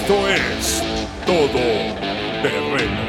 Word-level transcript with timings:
Esto 0.00 0.28
es 0.28 0.82
Todo 1.26 1.48
Terreno. 2.40 3.00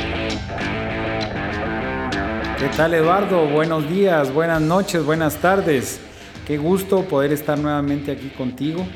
¿Qué 2.58 2.67
tal 2.75 2.95
Eduardo? 2.95 3.47
Buenos 3.47 3.88
días, 3.88 4.33
buenas 4.33 4.59
noches, 4.59 5.06
buenas 5.06 5.36
tardes. 5.36 5.99
Qué 6.47 6.58
gusto 6.58 7.04
poder 7.04 7.31
estar 7.31 7.59
nuevamente 7.59 8.11
aquí 8.11 8.29
contigo 8.29 8.88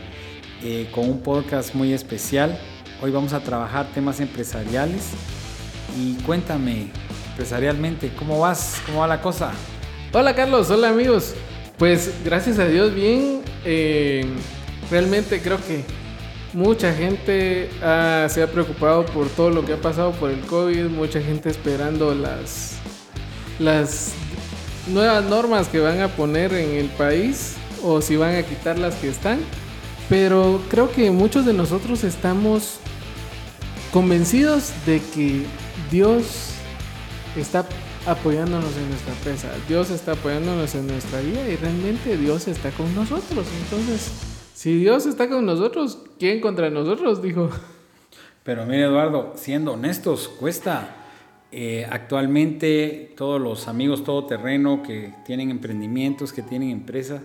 eh, 0.63 0.89
con 0.91 1.07
un 1.07 1.21
podcast 1.21 1.75
muy 1.75 1.93
especial. 1.93 2.59
Hoy 2.99 3.11
vamos 3.11 3.31
a 3.31 3.41
trabajar 3.41 3.85
temas 3.93 4.19
empresariales 4.19 5.11
y 5.95 6.15
cuéntame 6.23 6.87
empresarialmente, 7.29 8.11
¿cómo 8.17 8.39
vas? 8.39 8.81
¿Cómo 8.87 9.01
va 9.01 9.07
la 9.07 9.21
cosa? 9.21 9.51
Hola 10.11 10.33
Carlos, 10.33 10.71
hola 10.71 10.89
amigos. 10.89 11.35
Pues 11.77 12.11
gracias 12.25 12.57
a 12.57 12.65
Dios 12.65 12.93
bien. 12.95 13.43
Eh, 13.63 14.25
realmente 14.89 15.41
creo 15.41 15.57
que 15.57 16.02
mucha 16.53 16.93
gente 16.93 17.69
ah, 17.81 18.27
se 18.29 18.43
ha 18.43 18.47
preocupado 18.47 19.05
por 19.05 19.27
todo 19.29 19.49
lo 19.49 19.65
que 19.65 19.73
ha 19.73 19.81
pasado 19.81 20.11
por 20.11 20.29
el 20.29 20.41
COVID, 20.41 20.85
mucha 20.85 21.21
gente 21.21 21.49
esperando 21.49 22.13
las, 22.13 22.77
las 23.59 24.13
nuevas 24.87 25.23
normas 25.25 25.67
que 25.67 25.79
van 25.79 26.01
a 26.01 26.09
poner 26.09 26.53
en 26.53 26.71
el 26.75 26.87
país 26.89 27.55
o 27.83 28.01
si 28.01 28.15
van 28.15 28.35
a 28.35 28.43
quitar 28.43 28.77
las 28.77 28.95
que 28.95 29.09
están. 29.09 29.39
Pero 30.09 30.61
creo 30.69 30.91
que 30.91 31.09
muchos 31.11 31.45
de 31.45 31.53
nosotros 31.53 32.03
estamos 32.03 32.79
convencidos 33.91 34.71
de 34.85 35.01
que 35.13 35.45
Dios 35.89 36.49
está 37.35 37.65
apoyándonos 38.05 38.75
en 38.75 38.89
nuestra 38.89 39.13
empresa, 39.13 39.49
Dios 39.67 39.89
está 39.89 40.11
apoyándonos 40.11 40.75
en 40.75 40.87
nuestra 40.87 41.21
vida 41.21 41.47
y 41.47 41.55
realmente 41.55 42.17
Dios 42.17 42.47
está 42.47 42.69
con 42.71 42.93
nosotros. 42.93 43.47
Entonces, 43.63 44.32
si 44.53 44.77
Dios 44.79 45.05
está 45.05 45.29
con 45.29 45.45
nosotros, 45.45 45.99
¿quién 46.19 46.39
contra 46.39 46.69
nosotros? 46.69 47.21
Dijo. 47.21 47.49
Pero 48.43 48.65
mire 48.65 48.83
Eduardo, 48.83 49.33
siendo 49.35 49.73
honestos, 49.73 50.27
cuesta. 50.27 50.97
Eh, 51.55 51.87
actualmente 51.91 53.13
todos 53.15 53.39
los 53.39 53.67
amigos 53.67 54.03
todoterreno 54.03 54.81
que 54.81 55.13
tienen 55.23 55.51
emprendimientos, 55.51 56.33
que 56.33 56.41
tienen 56.41 56.71
empresas, 56.71 57.21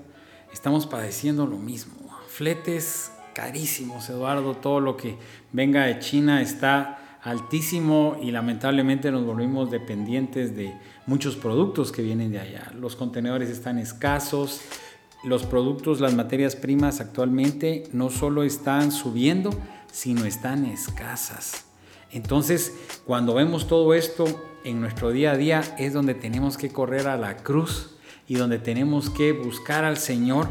estamos 0.52 0.86
padeciendo 0.86 1.46
lo 1.46 1.56
mismo. 1.56 1.94
Fletes 2.28 3.10
carísimos, 3.34 4.10
Eduardo, 4.10 4.54
todo 4.54 4.80
lo 4.80 4.96
que 4.98 5.16
venga 5.52 5.86
de 5.86 5.98
China 5.98 6.42
está 6.42 7.18
altísimo 7.22 8.18
y 8.22 8.30
lamentablemente 8.30 9.10
nos 9.10 9.24
volvimos 9.24 9.70
dependientes 9.70 10.54
de 10.54 10.74
muchos 11.06 11.36
productos 11.36 11.90
que 11.90 12.02
vienen 12.02 12.30
de 12.30 12.40
allá. 12.40 12.70
Los 12.78 12.96
contenedores 12.96 13.48
están 13.48 13.78
escasos, 13.78 14.60
los 15.24 15.44
productos, 15.44 16.00
las 16.00 16.14
materias 16.14 16.56
primas 16.56 17.00
actualmente 17.00 17.84
no 17.92 18.10
solo 18.10 18.42
están 18.42 18.92
subiendo, 18.92 19.50
sino 19.90 20.24
están 20.24 20.64
escasas. 20.64 21.64
Entonces, 22.10 22.72
cuando 23.04 23.34
vemos 23.34 23.66
todo 23.66 23.94
esto 23.94 24.24
en 24.64 24.80
nuestro 24.80 25.10
día 25.10 25.32
a 25.32 25.36
día, 25.36 25.60
es 25.78 25.92
donde 25.92 26.14
tenemos 26.14 26.56
que 26.56 26.70
correr 26.70 27.06
a 27.08 27.16
la 27.16 27.36
cruz 27.38 27.96
y 28.26 28.34
donde 28.34 28.58
tenemos 28.58 29.10
que 29.10 29.32
buscar 29.32 29.84
al 29.84 29.96
Señor. 29.96 30.48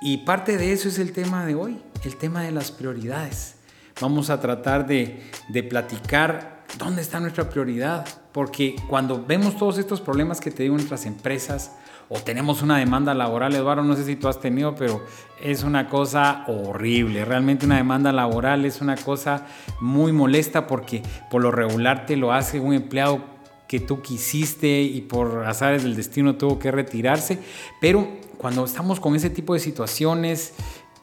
Y 0.00 0.18
parte 0.18 0.58
de 0.58 0.72
eso 0.72 0.88
es 0.88 0.98
el 0.98 1.12
tema 1.12 1.44
de 1.44 1.54
hoy, 1.54 1.78
el 2.04 2.16
tema 2.16 2.42
de 2.42 2.52
las 2.52 2.70
prioridades. 2.70 3.56
Vamos 4.00 4.30
a 4.30 4.40
tratar 4.40 4.86
de, 4.86 5.22
platicar 5.68 6.64
dónde 6.78 7.02
está 7.02 7.18
nuestra 7.18 7.50
prioridad, 7.50 8.06
porque 8.32 8.76
cuando 8.88 9.24
vemos 9.24 9.56
todos 9.56 9.78
estos 9.78 10.00
problemas 10.00 10.40
que 10.40 10.50
te 10.50 10.62
digo 10.62 10.74
en 10.74 10.78
nuestras 10.78 11.04
empresas, 11.06 11.72
o 12.08 12.18
tenemos 12.20 12.62
una 12.62 12.78
demanda 12.78 13.12
laboral, 13.14 13.54
Eduardo, 13.54 13.82
no 13.82 13.94
sé 13.94 14.04
si 14.04 14.16
tú 14.16 14.28
has 14.28 14.40
tenido, 14.40 14.74
pero 14.74 15.02
es 15.42 15.62
una 15.62 15.88
cosa 15.88 16.44
horrible. 16.46 17.24
Realmente 17.24 17.66
una 17.66 17.76
demanda 17.76 18.12
laboral 18.12 18.64
es 18.64 18.80
una 18.80 18.96
cosa 18.96 19.46
muy 19.80 20.12
molesta 20.12 20.66
porque 20.66 21.02
por 21.30 21.42
lo 21.42 21.50
regular 21.50 22.06
te 22.06 22.16
lo 22.16 22.32
hace 22.32 22.60
un 22.60 22.72
empleado 22.72 23.20
que 23.68 23.78
tú 23.78 24.00
quisiste 24.00 24.80
y 24.80 25.02
por 25.02 25.44
azares 25.44 25.82
del 25.82 25.94
destino 25.94 26.36
tuvo 26.36 26.58
que 26.58 26.70
retirarse. 26.70 27.38
Pero 27.80 28.08
cuando 28.38 28.64
estamos 28.64 29.00
con 29.00 29.14
ese 29.14 29.28
tipo 29.28 29.52
de 29.52 29.60
situaciones, 29.60 30.54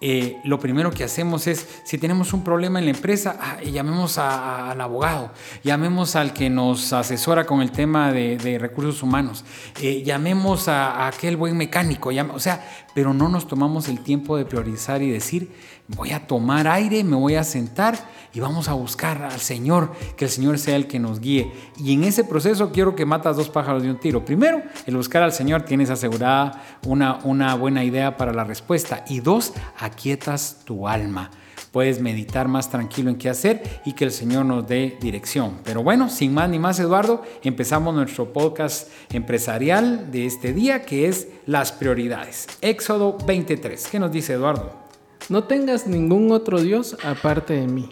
eh, 0.01 0.39
lo 0.43 0.59
primero 0.59 0.91
que 0.91 1.03
hacemos 1.03 1.47
es, 1.47 1.67
si 1.83 1.97
tenemos 1.97 2.33
un 2.33 2.43
problema 2.43 2.79
en 2.79 2.85
la 2.85 2.91
empresa, 2.91 3.37
ah, 3.39 3.61
llamemos 3.61 4.17
al 4.17 4.79
abogado, 4.79 5.31
llamemos 5.63 6.15
al 6.15 6.33
que 6.33 6.49
nos 6.49 6.91
asesora 6.93 7.45
con 7.45 7.61
el 7.61 7.71
tema 7.71 8.11
de, 8.11 8.57
recursos 8.59 9.01
humanos, 9.03 9.45
eh, 9.81 10.03
llamemos 10.03 10.67
a, 10.67 11.07
aquel 11.07 11.37
buen 11.37 11.55
mecánico, 11.57 12.11
o 12.33 12.39
sea, 12.39 12.67
pero 12.93 13.13
no 13.13 13.29
nos 13.29 13.47
tomamos 13.47 13.87
el 13.87 14.01
tiempo 14.01 14.37
de 14.37 14.45
priorizar 14.45 15.01
y 15.01 15.09
decir, 15.09 15.51
voy 15.87 16.11
a 16.11 16.27
tomar 16.27 16.67
aire, 16.67 17.03
me 17.03 17.15
voy 17.15 17.35
a 17.35 17.43
sentar 17.43 17.97
y 18.33 18.39
vamos 18.39 18.67
a 18.67 18.73
buscar 18.73 19.23
al 19.23 19.39
Señor, 19.39 19.93
que 20.17 20.25
el 20.25 20.31
Señor 20.31 20.59
sea 20.59 20.75
el 20.75 20.87
que 20.87 20.99
nos 20.99 21.19
guíe. 21.19 21.51
Y 21.77 21.93
en 21.93 22.03
ese 22.03 22.23
proceso 22.23 22.71
quiero 22.71 22.95
que 22.95 23.05
matas 23.05 23.37
dos 23.37 23.49
pájaros 23.49 23.83
de 23.83 23.89
un 23.89 23.99
tiro. 23.99 24.25
Primero, 24.25 24.61
el 24.85 24.97
buscar 24.97 25.23
al 25.23 25.31
Señor 25.31 25.61
tienes 25.61 25.89
asegurada 25.89 26.63
una, 26.85 27.19
una 27.23 27.55
buena 27.55 27.83
idea 27.83 28.17
para 28.17 28.33
la 28.33 28.43
respuesta. 28.43 29.05
Y 29.07 29.21
dos, 29.21 29.53
aquietas 29.79 30.61
tu 30.65 30.87
alma. 30.87 31.31
Puedes 31.71 32.01
meditar 32.01 32.47
más 32.47 32.69
tranquilo 32.69 33.09
en 33.09 33.17
qué 33.17 33.29
hacer 33.29 33.81
y 33.85 33.93
que 33.93 34.05
el 34.05 34.11
Señor 34.11 34.45
nos 34.45 34.67
dé 34.67 34.97
dirección. 35.01 35.59
Pero 35.63 35.83
bueno, 35.83 36.09
sin 36.09 36.33
más 36.33 36.49
ni 36.49 36.57
más, 36.57 36.79
Eduardo, 36.79 37.21
empezamos 37.43 37.93
nuestro 37.93 38.31
podcast 38.31 38.89
empresarial 39.11 40.11
de 40.11 40.25
este 40.25 40.53
día 40.53 40.83
que 40.83 41.07
es 41.07 41.27
las 41.45 41.71
prioridades. 41.71 42.47
Éxodo 42.61 43.17
23. 43.25 43.87
¿Qué 43.87 43.99
nos 43.99 44.11
dice 44.11 44.33
Eduardo? 44.33 44.84
No 45.29 45.45
tengas 45.45 45.87
ningún 45.87 46.31
otro 46.31 46.61
Dios 46.61 46.97
aparte 47.03 47.53
de 47.53 47.67
mí. 47.67 47.89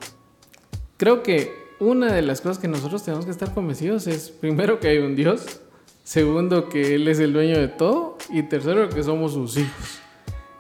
Creo 0.97 1.23
que 1.23 1.51
una 1.79 2.13
de 2.13 2.21
las 2.21 2.41
cosas 2.41 2.59
que 2.59 2.67
nosotros 2.67 3.03
tenemos 3.03 3.25
que 3.25 3.31
estar 3.31 3.53
convencidos 3.53 4.07
es, 4.07 4.29
primero, 4.29 4.79
que 4.79 4.87
hay 4.87 4.99
un 4.99 5.15
Dios, 5.15 5.61
segundo, 6.03 6.69
que 6.69 6.95
Él 6.95 7.07
es 7.07 7.19
el 7.19 7.33
dueño 7.33 7.57
de 7.57 7.67
todo, 7.67 8.17
y 8.29 8.43
tercero, 8.43 8.87
que 8.89 9.03
somos 9.03 9.33
sus 9.33 9.57
hijos. 9.57 9.99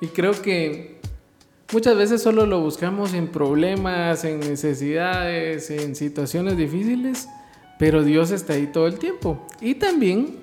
Y 0.01 0.07
creo 0.07 0.33
que 0.33 0.99
muchas 1.71 1.95
veces 1.95 2.21
solo 2.21 2.45
lo 2.45 2.59
buscamos 2.59 3.13
en 3.13 3.27
problemas, 3.27 4.25
en 4.25 4.39
necesidades, 4.41 5.69
en 5.69 5.95
situaciones 5.95 6.57
difíciles, 6.57 7.29
pero 7.79 8.03
Dios 8.03 8.31
está 8.31 8.53
ahí 8.53 8.67
todo 8.67 8.87
el 8.87 8.99
tiempo. 8.99 9.45
Y 9.61 9.75
también 9.75 10.42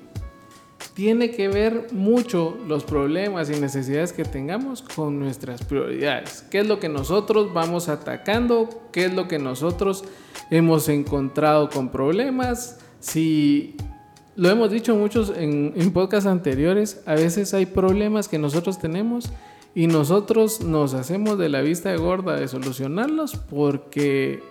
tiene 1.01 1.31
que 1.31 1.49
ver 1.49 1.87
mucho 1.93 2.59
los 2.69 2.85
problemas 2.85 3.49
y 3.49 3.59
necesidades 3.59 4.13
que 4.13 4.23
tengamos 4.23 4.83
con 4.83 5.19
nuestras 5.19 5.65
prioridades. 5.65 6.45
¿Qué 6.51 6.59
es 6.59 6.69
lo 6.69 6.79
que 6.79 6.91
nosotros 6.91 7.55
vamos 7.55 7.89
atacando? 7.89 8.69
¿Qué 8.93 9.07
es 9.07 9.15
lo 9.15 9.27
que 9.27 9.39
nosotros 9.39 10.05
hemos 10.51 10.91
encontrado 10.91 11.71
con 11.71 11.89
problemas? 11.89 12.81
Si 12.99 13.77
lo 14.37 14.51
hemos 14.51 14.71
dicho 14.71 14.95
muchos 14.95 15.33
en, 15.35 15.73
en 15.75 15.91
podcasts 15.91 16.27
anteriores, 16.27 17.03
a 17.07 17.15
veces 17.15 17.55
hay 17.55 17.65
problemas 17.65 18.29
que 18.29 18.39
nosotros 18.39 18.79
tenemos 18.79 19.31
y 19.75 19.87
nosotros 19.87 20.61
nos 20.61 20.93
hacemos 20.93 21.39
de 21.39 21.49
la 21.49 21.63
vista 21.63 21.97
gorda 21.97 22.37
de 22.37 22.47
solucionarlos 22.47 23.37
porque 23.37 24.43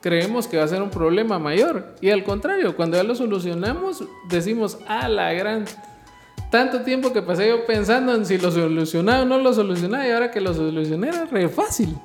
creemos 0.00 0.46
que 0.46 0.56
va 0.56 0.64
a 0.64 0.68
ser 0.68 0.82
un 0.82 0.90
problema 0.90 1.38
mayor. 1.38 1.94
Y 2.00 2.10
al 2.10 2.24
contrario, 2.24 2.76
cuando 2.76 2.96
ya 2.96 3.02
lo 3.02 3.14
solucionamos, 3.14 4.04
decimos, 4.28 4.78
a 4.86 5.08
la 5.08 5.32
gran... 5.32 5.64
Tanto 6.50 6.82
tiempo 6.82 7.12
que 7.12 7.22
pasé 7.22 7.48
yo 7.48 7.66
pensando 7.66 8.14
en 8.14 8.24
si 8.24 8.38
lo 8.38 8.52
solucionaba 8.52 9.22
o 9.22 9.24
no 9.24 9.38
lo 9.38 9.52
solucionaba 9.52 10.06
y 10.06 10.12
ahora 10.12 10.30
que 10.30 10.40
lo 10.40 10.54
solucioné 10.54 11.08
era 11.08 11.24
re 11.24 11.48
fácil. 11.48 11.98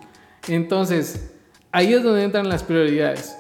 Entonces, 0.48 1.32
ahí 1.72 1.94
es 1.94 2.04
donde 2.04 2.24
entran 2.24 2.50
las 2.50 2.64
prioridades. 2.64 3.38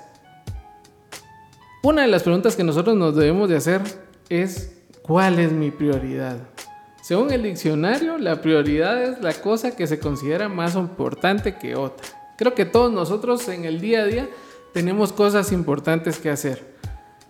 Una 1.84 2.04
de 2.04 2.08
las 2.08 2.22
preguntas 2.22 2.56
que 2.56 2.64
nosotros 2.64 2.96
nos 2.96 3.16
debemos 3.16 3.50
de 3.50 3.58
hacer 3.58 3.82
es, 4.30 4.72
¿cuál 5.02 5.40
es 5.40 5.52
mi 5.52 5.72
prioridad? 5.72 6.38
Según 7.02 7.32
el 7.32 7.42
diccionario, 7.42 8.20
la 8.20 8.40
prioridad 8.40 9.02
es 9.04 9.20
la 9.22 9.34
cosa 9.34 9.76
que 9.76 9.88
se 9.88 10.00
considera 10.00 10.48
más 10.48 10.76
importante 10.76 11.56
que 11.56 11.76
otra. 11.76 12.21
Creo 12.42 12.56
que 12.56 12.66
todos 12.66 12.92
nosotros 12.92 13.48
en 13.50 13.66
el 13.66 13.80
día 13.80 14.02
a 14.02 14.06
día 14.08 14.28
tenemos 14.74 15.14
cosas 15.14 15.52
importantes 15.52 16.18
que 16.18 16.32
hacer. 16.32 16.74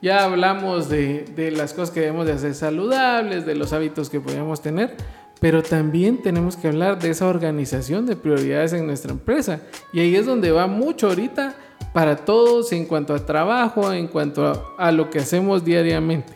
Ya 0.01 0.23
hablamos 0.23 0.87
de, 0.87 1.51
las 1.53 1.73
cosas 1.73 1.91
que 1.91 1.99
debemos 1.99 2.27
de 2.27 2.31
hacer 2.31 2.55
saludables, 2.55 3.45
de 3.45 3.55
los 3.55 3.73
hábitos 3.73 4.09
que 4.09 4.21
podemos 4.21 4.61
tener, 4.61 4.95
pero 5.41 5.63
también 5.63 6.21
tenemos 6.21 6.55
que 6.55 6.69
hablar 6.69 6.97
de 6.97 7.09
esa 7.09 7.27
organización 7.27 8.05
de 8.05 8.15
prioridades 8.15 8.71
en 8.71 8.87
nuestra 8.87 9.11
empresa. 9.11 9.59
Y 9.91 9.99
ahí 9.99 10.15
es 10.15 10.25
donde 10.25 10.51
va 10.51 10.67
mucho 10.67 11.09
ahorita 11.09 11.55
para 11.91 12.15
todos 12.15 12.71
en 12.71 12.85
cuanto 12.85 13.13
a 13.13 13.25
trabajo, 13.25 13.91
en 13.91 14.07
cuanto 14.07 14.47
a, 14.47 14.75
a 14.77 14.93
lo 14.93 15.09
que 15.09 15.19
hacemos 15.19 15.65
diariamente. 15.65 16.31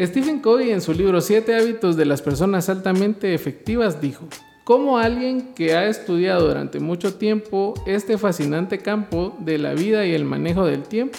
Stephen 0.00 0.38
Covey 0.38 0.70
en 0.70 0.80
su 0.80 0.92
libro 0.92 1.20
Siete 1.20 1.56
hábitos 1.56 1.96
de 1.96 2.04
las 2.04 2.22
personas 2.22 2.68
altamente 2.68 3.34
efectivas 3.34 4.00
dijo, 4.00 4.28
como 4.64 4.98
alguien 4.98 5.54
que 5.54 5.74
ha 5.74 5.88
estudiado 5.88 6.46
durante 6.46 6.78
mucho 6.78 7.14
tiempo 7.14 7.74
este 7.86 8.16
fascinante 8.16 8.78
campo 8.78 9.34
de 9.40 9.58
la 9.58 9.74
vida 9.74 10.06
y 10.06 10.14
el 10.14 10.24
manejo 10.24 10.64
del 10.64 10.84
tiempo, 10.84 11.18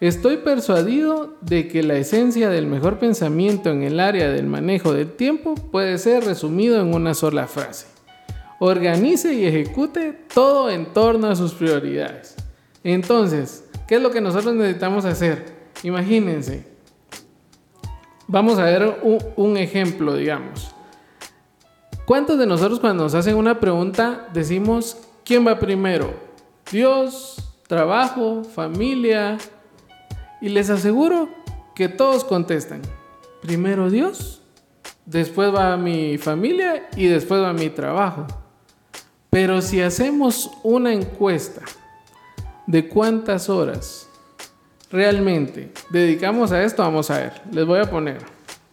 estoy 0.00 0.38
persuadido 0.38 1.36
de 1.42 1.68
que 1.68 1.82
la 1.82 1.96
esencia 1.96 2.48
del 2.48 2.66
mejor 2.66 2.98
pensamiento 2.98 3.70
en 3.70 3.82
el 3.82 4.00
área 4.00 4.30
del 4.30 4.46
manejo 4.46 4.94
del 4.94 5.12
tiempo 5.12 5.54
puede 5.54 5.98
ser 5.98 6.24
resumido 6.24 6.80
en 6.80 6.94
una 6.94 7.14
sola 7.14 7.46
frase. 7.46 7.86
organice 8.60 9.34
y 9.34 9.46
ejecute 9.46 10.18
todo 10.34 10.68
en 10.68 10.86
torno 10.86 11.28
a 11.28 11.36
sus 11.36 11.52
prioridades. 11.52 12.34
Entonces, 12.82 13.64
¿qué 13.86 13.96
es 13.96 14.02
lo 14.02 14.10
que 14.10 14.20
nosotros 14.20 14.54
necesitamos 14.54 15.04
hacer? 15.04 15.44
Imagínense, 15.84 16.64
vamos 18.26 18.58
a 18.58 18.64
ver 18.64 18.96
un 19.36 19.56
ejemplo, 19.56 20.16
digamos. 20.16 20.74
¿Cuántos 22.08 22.38
de 22.38 22.46
nosotros 22.46 22.80
cuando 22.80 23.04
nos 23.04 23.14
hacen 23.14 23.36
una 23.36 23.60
pregunta 23.60 24.28
decimos, 24.32 24.96
¿quién 25.26 25.46
va 25.46 25.58
primero? 25.58 26.14
Dios, 26.72 27.36
trabajo, 27.66 28.44
familia. 28.44 29.36
Y 30.40 30.48
les 30.48 30.70
aseguro 30.70 31.28
que 31.74 31.90
todos 31.90 32.24
contestan, 32.24 32.80
primero 33.42 33.90
Dios, 33.90 34.40
después 35.04 35.54
va 35.54 35.76
mi 35.76 36.16
familia 36.16 36.88
y 36.96 37.08
después 37.08 37.42
va 37.42 37.52
mi 37.52 37.68
trabajo. 37.68 38.26
Pero 39.28 39.60
si 39.60 39.82
hacemos 39.82 40.50
una 40.62 40.94
encuesta 40.94 41.60
de 42.66 42.88
cuántas 42.88 43.50
horas 43.50 44.08
realmente 44.90 45.74
dedicamos 45.90 46.52
a 46.52 46.64
esto, 46.64 46.82
vamos 46.82 47.10
a 47.10 47.18
ver, 47.18 47.42
les 47.52 47.66
voy 47.66 47.80
a 47.80 47.90
poner, 47.90 48.22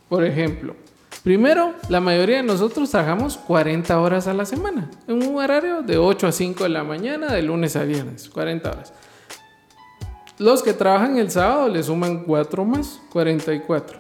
por 0.08 0.24
ejemplo, 0.24 0.85
Primero, 1.26 1.74
la 1.90 2.00
mayoría 2.00 2.38
de 2.38 2.44
nosotros 2.44 2.92
trabajamos 2.92 3.36
40 3.36 4.00
horas 4.00 4.28
a 4.28 4.34
la 4.36 4.46
semana, 4.46 4.92
en 5.08 5.28
un 5.28 5.36
horario 5.38 5.82
de 5.82 5.98
8 5.98 6.28
a 6.28 6.32
5 6.32 6.66
de 6.66 6.70
la 6.70 6.84
mañana, 6.84 7.34
de 7.34 7.42
lunes 7.42 7.76
a 7.76 7.84
viernes, 7.84 8.30
40 8.30 8.70
horas. 8.70 8.94
Los 10.38 10.62
que 10.62 10.74
trabajan 10.74 11.18
el 11.18 11.32
sábado 11.32 11.68
le 11.68 11.82
suman 11.82 12.26
4 12.26 12.64
más, 12.64 13.02
44. 13.12 13.98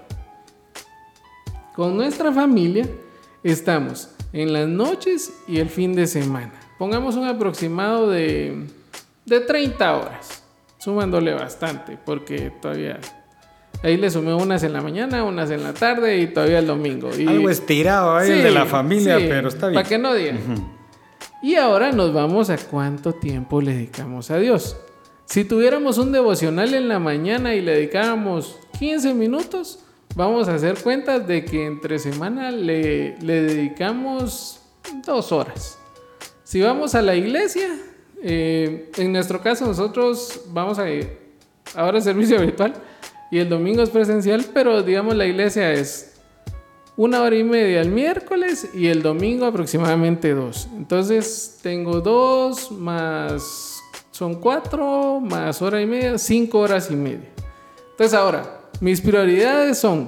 Con 1.75 1.97
nuestra 1.97 2.31
familia 2.31 2.87
estamos 3.41 4.11
en 4.31 4.53
las 4.53 4.67
noches 4.67 5.33
y 5.47 5.57
el 5.57 5.69
fin 5.69 5.95
de 5.95 6.05
semana. 6.05 6.53
Pongamos 6.77 7.15
un 7.15 7.25
aproximado 7.25 8.07
de, 8.07 8.67
de 9.25 9.39
30 9.39 9.97
horas, 9.97 10.43
sumándole 10.77 11.33
bastante, 11.33 11.97
porque 12.05 12.51
todavía 12.61 12.99
Ahí 13.85 13.97
le 13.97 14.09
sumé 14.09 14.33
unas 14.33 14.63
en 14.63 14.73
la 14.73 14.81
mañana, 14.81 15.23
unas 15.23 15.51
en 15.51 15.61
la 15.61 15.71
tarde 15.71 16.17
y 16.17 16.25
todavía 16.25 16.57
el 16.57 16.65
domingo. 16.65 17.11
Algo 17.11 17.51
estirado 17.51 18.15
ahí 18.15 18.41
de 18.41 18.49
la 18.49 18.65
familia, 18.65 19.17
pero 19.19 19.49
está 19.49 19.67
bien. 19.67 19.75
Para 19.75 19.87
que 19.87 19.99
no 19.99 20.15
digan. 20.15 20.39
Y 21.43 21.53
ahora 21.53 21.91
nos 21.91 22.11
vamos 22.11 22.49
a 22.49 22.57
cuánto 22.57 23.13
tiempo 23.13 23.61
le 23.61 23.75
dedicamos 23.75 24.31
a 24.31 24.39
Dios. 24.39 24.75
Si 25.25 25.45
tuviéramos 25.45 25.99
un 25.99 26.11
devocional 26.11 26.73
en 26.73 26.87
la 26.87 26.97
mañana 26.97 27.53
y 27.53 27.61
le 27.61 27.73
dedicáramos 27.73 28.57
15 28.79 29.13
minutos, 29.13 29.77
vamos 30.15 30.47
a 30.47 30.55
hacer 30.55 30.79
cuentas 30.81 31.27
de 31.27 31.45
que 31.45 31.67
entre 31.67 31.99
semana 31.99 32.49
le, 32.49 33.19
le 33.19 33.43
dedicamos 33.43 34.61
dos 35.05 35.31
horas. 35.31 35.77
Si 36.43 36.59
vamos 36.59 36.95
a 36.95 37.03
la 37.03 37.13
iglesia, 37.13 37.67
eh, 38.23 38.89
en 38.97 39.13
nuestro 39.13 39.43
caso 39.43 39.67
nosotros 39.67 40.41
vamos 40.47 40.79
a 40.79 40.85
ahora 41.75 42.01
servicio 42.01 42.39
virtual 42.41 42.73
y 43.31 43.39
el 43.39 43.49
domingo 43.49 43.81
es 43.81 43.89
presencial, 43.89 44.45
pero 44.53 44.83
digamos 44.83 45.15
la 45.15 45.25
iglesia 45.25 45.71
es 45.73 46.13
una 46.97 47.21
hora 47.21 47.35
y 47.35 47.43
media 47.43 47.81
el 47.81 47.89
miércoles 47.89 48.69
y 48.73 48.87
el 48.87 49.01
domingo 49.01 49.45
aproximadamente 49.45 50.33
dos. 50.33 50.69
Entonces 50.75 51.59
tengo 51.61 52.01
dos 52.01 52.71
más, 52.71 53.81
son 54.11 54.35
cuatro 54.35 55.19
más 55.19 55.61
hora 55.61 55.81
y 55.81 55.85
media, 55.85 56.17
cinco 56.17 56.59
horas 56.59 56.89
y 56.91 56.95
media. 56.95 57.29
Entonces 57.91 58.13
ahora, 58.13 58.61
mis 58.81 59.01
prioridades 59.01 59.77
son, 59.77 60.07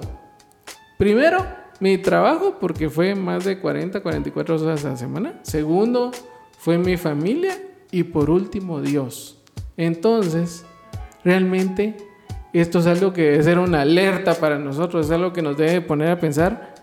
primero, 0.97 1.45
mi 1.79 1.97
trabajo, 1.97 2.57
porque 2.59 2.89
fue 2.89 3.15
más 3.15 3.45
de 3.45 3.59
40, 3.59 4.01
44 4.01 4.55
horas 4.55 4.85
a 4.85 4.89
la 4.89 4.97
semana. 4.97 5.39
Segundo, 5.43 6.11
fue 6.57 6.77
mi 6.77 6.97
familia. 6.97 7.57
Y 7.91 8.03
por 8.03 8.29
último, 8.29 8.81
Dios. 8.81 9.41
Entonces, 9.77 10.65
realmente 11.23 11.95
esto 12.59 12.79
es 12.79 12.87
algo 12.87 13.13
que 13.13 13.23
debe 13.23 13.43
ser 13.43 13.59
una 13.59 13.81
alerta 13.81 14.35
para 14.35 14.57
nosotros, 14.57 15.05
es 15.07 15.11
algo 15.11 15.33
que 15.33 15.41
nos 15.41 15.57
debe 15.57 15.81
poner 15.81 16.11
a 16.11 16.19
pensar, 16.19 16.73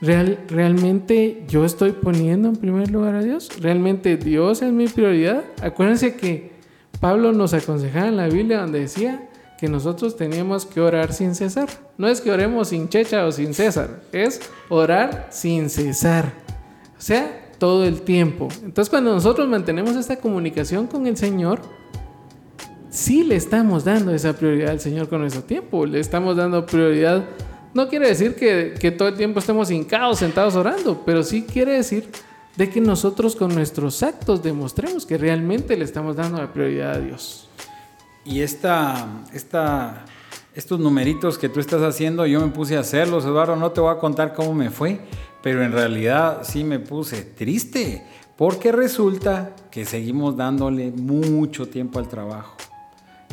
¿real, 0.00 0.38
¿realmente 0.48 1.44
yo 1.48 1.64
estoy 1.64 1.92
poniendo 1.92 2.48
en 2.48 2.56
primer 2.56 2.90
lugar 2.90 3.14
a 3.14 3.22
Dios? 3.22 3.50
¿Realmente 3.60 4.16
Dios 4.16 4.62
es 4.62 4.72
mi 4.72 4.88
prioridad? 4.88 5.44
Acuérdense 5.62 6.16
que 6.16 6.52
Pablo 7.00 7.32
nos 7.32 7.54
aconsejaba 7.54 8.08
en 8.08 8.16
la 8.16 8.28
Biblia 8.28 8.60
donde 8.60 8.80
decía 8.80 9.28
que 9.58 9.68
nosotros 9.68 10.16
teníamos 10.16 10.66
que 10.66 10.80
orar 10.80 11.12
sin 11.12 11.34
cesar. 11.34 11.68
No 11.96 12.08
es 12.08 12.20
que 12.20 12.30
oremos 12.30 12.68
sin 12.68 12.88
checha 12.88 13.24
o 13.26 13.32
sin 13.32 13.54
César, 13.54 14.00
es 14.12 14.40
orar 14.68 15.28
sin 15.30 15.70
cesar. 15.70 16.32
O 16.98 17.00
sea, 17.00 17.44
todo 17.58 17.84
el 17.84 18.02
tiempo. 18.02 18.48
Entonces 18.64 18.90
cuando 18.90 19.12
nosotros 19.12 19.48
mantenemos 19.48 19.96
esta 19.96 20.16
comunicación 20.16 20.86
con 20.86 21.06
el 21.06 21.16
Señor, 21.16 21.60
sí 22.94 23.24
le 23.24 23.34
estamos 23.34 23.84
dando 23.84 24.14
esa 24.14 24.32
prioridad 24.34 24.70
al 24.70 24.80
Señor 24.80 25.08
con 25.08 25.20
nuestro 25.20 25.42
tiempo, 25.42 25.84
le 25.84 25.98
estamos 25.98 26.36
dando 26.36 26.64
prioridad. 26.64 27.24
No 27.74 27.88
quiere 27.88 28.06
decir 28.08 28.36
que, 28.36 28.74
que 28.78 28.92
todo 28.92 29.08
el 29.08 29.16
tiempo 29.16 29.40
estemos 29.40 29.70
hincados, 29.72 30.20
sentados 30.20 30.54
orando, 30.54 31.02
pero 31.04 31.24
sí 31.24 31.42
quiere 31.42 31.72
decir 31.72 32.08
de 32.56 32.70
que 32.70 32.80
nosotros 32.80 33.34
con 33.34 33.52
nuestros 33.52 34.04
actos 34.04 34.44
demostremos 34.44 35.04
que 35.04 35.18
realmente 35.18 35.76
le 35.76 35.84
estamos 35.84 36.14
dando 36.14 36.38
la 36.38 36.52
prioridad 36.52 36.92
a 36.92 37.00
Dios. 37.00 37.48
Y 38.24 38.42
esta, 38.42 39.24
esta, 39.32 40.04
estos 40.54 40.78
numeritos 40.78 41.36
que 41.36 41.48
tú 41.48 41.58
estás 41.58 41.82
haciendo, 41.82 42.26
yo 42.26 42.40
me 42.40 42.52
puse 42.52 42.76
a 42.76 42.80
hacerlos, 42.80 43.24
Eduardo, 43.24 43.56
no 43.56 43.72
te 43.72 43.80
voy 43.80 43.92
a 43.92 43.98
contar 43.98 44.34
cómo 44.34 44.54
me 44.54 44.70
fue, 44.70 45.00
pero 45.42 45.64
en 45.64 45.72
realidad 45.72 46.42
sí 46.44 46.62
me 46.62 46.78
puse 46.78 47.22
triste, 47.22 48.06
porque 48.36 48.70
resulta 48.70 49.56
que 49.72 49.84
seguimos 49.84 50.36
dándole 50.36 50.92
mucho 50.92 51.66
tiempo 51.66 51.98
al 51.98 52.08
trabajo. 52.08 52.56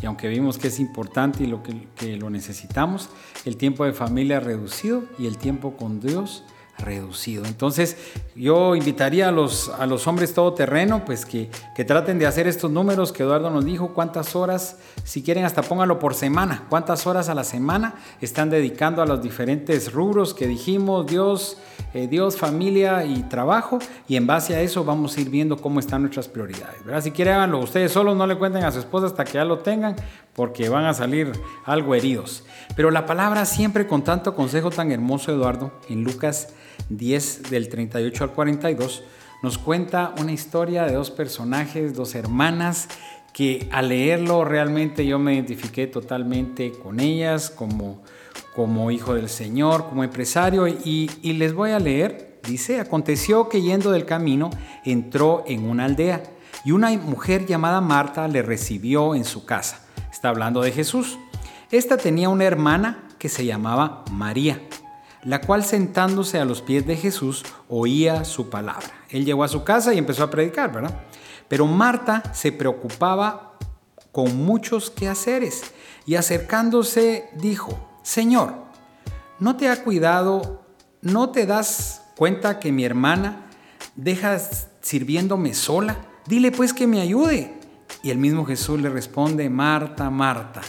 Y 0.01 0.05
aunque 0.07 0.27
vimos 0.27 0.57
que 0.57 0.69
es 0.69 0.79
importante 0.79 1.43
y 1.43 1.47
lo 1.47 1.61
que, 1.61 2.17
lo 2.17 2.29
necesitamos, 2.29 3.09
el 3.45 3.57
tiempo 3.57 3.85
de 3.85 3.93
familia 3.93 4.39
reducido 4.39 5.03
y 5.19 5.27
el 5.27 5.37
tiempo 5.37 5.77
con 5.77 5.99
Dios 5.99 6.43
reducido. 6.81 7.45
Entonces, 7.45 7.97
yo 8.35 8.75
invitaría 8.75 9.29
a 9.29 9.31
los, 9.31 9.69
a 9.69 9.85
los 9.85 10.07
hombres 10.07 10.33
todoterreno, 10.33 11.05
pues 11.05 11.25
que, 11.25 11.49
que 11.75 11.85
traten 11.85 12.19
de 12.19 12.27
hacer 12.27 12.47
estos 12.47 12.71
números 12.71 13.11
que 13.11 13.23
Eduardo 13.23 13.49
nos 13.49 13.65
dijo, 13.65 13.93
cuántas 13.93 14.35
horas, 14.35 14.77
si 15.03 15.23
quieren 15.23 15.45
hasta 15.45 15.61
pónganlo 15.61 15.99
por 15.99 16.15
semana, 16.15 16.65
cuántas 16.69 17.07
horas 17.07 17.29
a 17.29 17.35
la 17.35 17.43
semana 17.43 17.95
están 18.19 18.49
dedicando 18.49 19.01
a 19.01 19.05
los 19.05 19.21
diferentes 19.21 19.93
rubros 19.93 20.33
que 20.33 20.47
dijimos, 20.47 21.07
Dios, 21.07 21.57
eh, 21.93 22.07
Dios, 22.07 22.37
familia 22.37 23.03
y 23.05 23.23
trabajo, 23.23 23.79
y 24.07 24.15
en 24.15 24.27
base 24.27 24.55
a 24.55 24.61
eso 24.61 24.83
vamos 24.83 25.17
a 25.17 25.21
ir 25.21 25.29
viendo 25.29 25.57
cómo 25.57 25.79
están 25.79 26.01
nuestras 26.01 26.27
prioridades. 26.27 26.83
¿verdad? 26.85 27.01
Si 27.01 27.11
quieren 27.11 27.35
háganlo 27.35 27.59
ustedes 27.59 27.91
solos, 27.91 28.15
no 28.15 28.25
le 28.27 28.37
cuenten 28.37 28.63
a 28.63 28.71
su 28.71 28.79
esposa 28.79 29.07
hasta 29.07 29.23
que 29.23 29.33
ya 29.33 29.45
lo 29.45 29.59
tengan, 29.59 29.95
porque 30.33 30.69
van 30.69 30.85
a 30.85 30.93
salir 30.93 31.31
algo 31.65 31.95
heridos. 31.95 32.43
Pero 32.75 32.91
la 32.91 33.05
palabra 33.05 33.45
siempre 33.45 33.87
con 33.87 34.03
tanto 34.03 34.33
consejo 34.35 34.69
tan 34.69 34.91
hermoso, 34.91 35.31
Eduardo, 35.31 35.71
en 35.89 36.03
Lucas 36.03 36.49
10 36.89 37.43
del 37.49 37.69
38 37.69 38.23
al 38.23 38.31
42, 38.33 39.03
nos 39.43 39.57
cuenta 39.57 40.13
una 40.19 40.31
historia 40.31 40.83
de 40.83 40.93
dos 40.93 41.09
personajes, 41.09 41.95
dos 41.95 42.15
hermanas, 42.15 42.87
que 43.33 43.69
al 43.71 43.89
leerlo 43.89 44.45
realmente 44.45 45.05
yo 45.05 45.17
me 45.17 45.33
identifiqué 45.33 45.87
totalmente 45.87 46.71
con 46.71 46.99
ellas 46.99 47.49
como, 47.49 48.03
como 48.55 48.91
hijo 48.91 49.15
del 49.15 49.29
Señor, 49.29 49.87
como 49.87 50.03
empresario, 50.03 50.67
y, 50.67 51.09
y 51.21 51.33
les 51.33 51.53
voy 51.53 51.71
a 51.71 51.79
leer, 51.79 52.39
dice, 52.43 52.79
aconteció 52.79 53.49
que 53.49 53.61
yendo 53.61 53.91
del 53.91 54.05
camino 54.05 54.49
entró 54.83 55.43
en 55.47 55.63
una 55.67 55.85
aldea 55.85 56.23
y 56.63 56.71
una 56.71 56.91
mujer 56.91 57.45
llamada 57.45 57.81
Marta 57.81 58.27
le 58.27 58.41
recibió 58.41 59.15
en 59.15 59.25
su 59.25 59.45
casa. 59.45 59.85
Está 60.11 60.29
hablando 60.29 60.61
de 60.61 60.71
Jesús. 60.71 61.17
Esta 61.71 61.97
tenía 61.97 62.29
una 62.29 62.43
hermana 62.43 63.07
que 63.17 63.29
se 63.29 63.45
llamaba 63.45 64.03
María 64.11 64.61
la 65.23 65.41
cual 65.41 65.63
sentándose 65.63 66.39
a 66.39 66.45
los 66.45 66.61
pies 66.61 66.85
de 66.85 66.95
Jesús 66.97 67.43
oía 67.69 68.25
su 68.25 68.49
palabra. 68.49 68.91
Él 69.09 69.25
llegó 69.25 69.43
a 69.43 69.47
su 69.47 69.63
casa 69.63 69.93
y 69.93 69.97
empezó 69.97 70.23
a 70.23 70.29
predicar, 70.29 70.71
¿verdad? 70.71 70.99
Pero 71.47 71.67
Marta 71.67 72.23
se 72.33 72.51
preocupaba 72.51 73.57
con 74.11 74.35
muchos 74.37 74.89
quehaceres 74.89 75.63
y 76.05 76.15
acercándose 76.15 77.29
dijo, 77.35 77.77
Señor, 78.03 78.55
¿no 79.39 79.57
te 79.57 79.69
ha 79.69 79.83
cuidado, 79.83 80.63
no 81.01 81.29
te 81.29 81.45
das 81.45 82.03
cuenta 82.15 82.59
que 82.59 82.71
mi 82.71 82.83
hermana 82.83 83.47
deja 83.95 84.39
sirviéndome 84.81 85.53
sola? 85.53 85.97
Dile 86.25 86.51
pues 86.51 86.73
que 86.73 86.87
me 86.87 87.01
ayude. 87.01 87.59
Y 88.03 88.09
el 88.09 88.17
mismo 88.17 88.45
Jesús 88.45 88.79
le 88.81 88.89
responde, 88.89 89.49
Marta, 89.49 90.09
Marta 90.09 90.61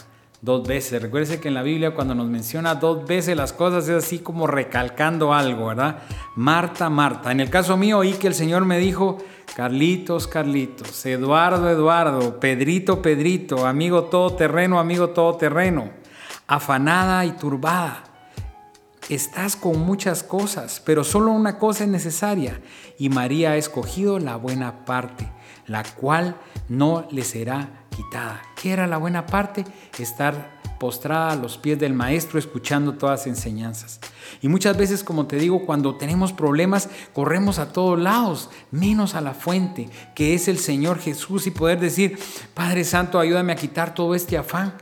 dos 0.42 0.66
veces. 0.66 1.00
Recuerde 1.00 1.40
que 1.40 1.48
en 1.48 1.54
la 1.54 1.62
Biblia 1.62 1.94
cuando 1.94 2.14
nos 2.14 2.26
menciona 2.26 2.74
dos 2.74 3.06
veces 3.06 3.36
las 3.36 3.52
cosas 3.52 3.88
es 3.88 4.04
así 4.04 4.18
como 4.18 4.48
recalcando 4.48 5.32
algo, 5.32 5.68
¿verdad? 5.68 6.00
Marta, 6.34 6.90
Marta. 6.90 7.30
En 7.30 7.40
el 7.40 7.48
caso 7.48 7.76
mío 7.76 7.98
oí 7.98 8.14
que 8.14 8.26
el 8.26 8.34
Señor 8.34 8.64
me 8.64 8.78
dijo, 8.78 9.18
Carlitos, 9.54 10.26
Carlitos, 10.26 11.06
Eduardo, 11.06 11.70
Eduardo, 11.70 12.40
Pedrito, 12.40 13.00
Pedrito, 13.00 13.66
amigo 13.66 14.04
todoterreno, 14.04 14.80
amigo 14.80 15.10
todoterreno, 15.10 15.90
afanada 16.48 17.24
y 17.24 17.32
turbada. 17.32 18.04
estás 19.08 19.56
con 19.56 19.78
muchas 19.78 20.22
cosas, 20.22 20.82
pero 20.84 21.04
solo 21.04 21.32
una 21.32 21.58
cosa 21.58 21.84
es 21.84 21.90
necesaria, 21.90 22.60
y 22.98 23.10
María 23.10 23.52
ha 23.52 23.56
escogido 23.56 24.18
la 24.18 24.36
buena 24.36 24.84
parte, 24.86 25.30
la 25.66 25.84
cual 25.84 26.36
no 26.68 27.06
le 27.10 27.22
será 27.22 27.81
quitada. 27.92 28.42
¿Qué 28.60 28.72
era 28.72 28.88
la 28.88 28.96
buena 28.96 29.26
parte? 29.26 29.64
Estar 29.98 30.60
postrada 30.82 31.30
a 31.30 31.36
los 31.36 31.58
pies 31.58 31.78
del 31.78 31.94
maestro 31.94 32.40
escuchando 32.40 32.94
todas 32.94 33.20
las 33.20 33.26
enseñanzas. 33.28 34.00
Y 34.40 34.48
muchas 34.48 34.76
veces, 34.76 35.04
como 35.04 35.28
te 35.28 35.36
digo, 35.36 35.64
cuando 35.64 35.94
tenemos 35.94 36.32
problemas, 36.32 36.88
corremos 37.12 37.60
a 37.60 37.72
todos 37.72 38.00
lados, 38.00 38.50
menos 38.72 39.14
a 39.14 39.20
la 39.20 39.32
fuente, 39.32 39.88
que 40.16 40.34
es 40.34 40.48
el 40.48 40.58
Señor 40.58 40.98
Jesús, 40.98 41.46
y 41.46 41.52
poder 41.52 41.78
decir, 41.78 42.18
Padre 42.52 42.82
Santo, 42.82 43.20
ayúdame 43.20 43.52
a 43.52 43.56
quitar 43.56 43.94
todo 43.94 44.16
este 44.16 44.36
afán. 44.36 44.74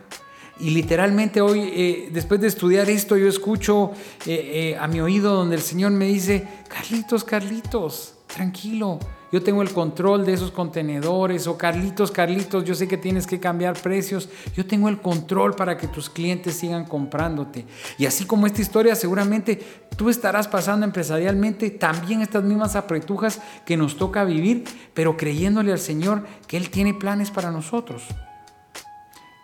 Y 0.59 0.71
literalmente 0.71 1.43
hoy, 1.43 1.71
eh, 1.75 2.09
después 2.13 2.41
de 2.41 2.47
estudiar 2.47 2.89
esto, 2.89 3.19
yo 3.19 3.29
escucho 3.29 3.93
eh, 4.25 4.73
eh, 4.73 4.79
a 4.79 4.87
mi 4.89 5.01
oído 5.01 5.35
donde 5.35 5.57
el 5.57 5.63
Señor 5.63 5.93
me 5.93 6.07
dice, 6.07 6.49
Carlitos, 6.69 7.25
Carlitos, 7.25 8.15
tranquilo, 8.27 8.99
yo 9.33 9.43
tengo 9.43 9.63
el 9.63 9.73
control 9.73 10.25
de 10.25 10.33
esos 10.33 10.51
contenedores, 10.51 11.47
o 11.47 11.57
Carlitos, 11.57 12.11
Carlitos, 12.11 12.65
yo 12.65 12.75
sé 12.75 12.89
que 12.89 12.97
tienes 12.97 13.27
que 13.27 13.39
cambiar 13.39 13.81
precios, 13.81 14.29
yo 14.55 14.67
tengo 14.67 14.89
el 14.89 15.01
control 15.01 15.55
para 15.55 15.77
que 15.77 15.87
tus 15.87 16.11
clientes 16.11 16.57
sigan 16.57 16.85
comprándote. 16.85 17.67
Y 17.99 18.07
así 18.07 18.25
como 18.25 18.47
esta 18.47 18.61
historia, 18.61 18.95
seguramente 18.95 19.61
tú 19.97 20.09
estarás 20.09 20.49
pasando 20.49 20.85
empresarialmente 20.85 21.71
también 21.71 22.23
estas 22.23 22.43
mismas 22.43 22.75
apretujas 22.75 23.41
que 23.65 23.77
nos 23.77 23.97
toca 23.97 24.25
vivir, 24.25 24.65
pero 24.95 25.17
creyéndole 25.17 25.73
al 25.73 25.79
Señor 25.79 26.25
que 26.47 26.57
Él 26.57 26.71
tiene 26.71 26.95
planes 26.95 27.31
para 27.31 27.51
nosotros. 27.51 28.05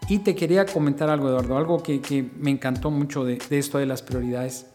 Y 0.09 0.21
te 0.21 0.35
quería 0.35 0.67
comentar 0.67 1.11
algo, 1.11 1.29
Eduardo, 1.29 1.57
algo 1.57 1.83
que, 1.83 2.31
me 2.39 2.51
encantó 2.51 2.91
mucho 2.91 3.25
de, 3.25 3.39
esto 3.51 3.79
de 3.79 3.87
las 3.87 4.03
prioridades. 4.03 4.67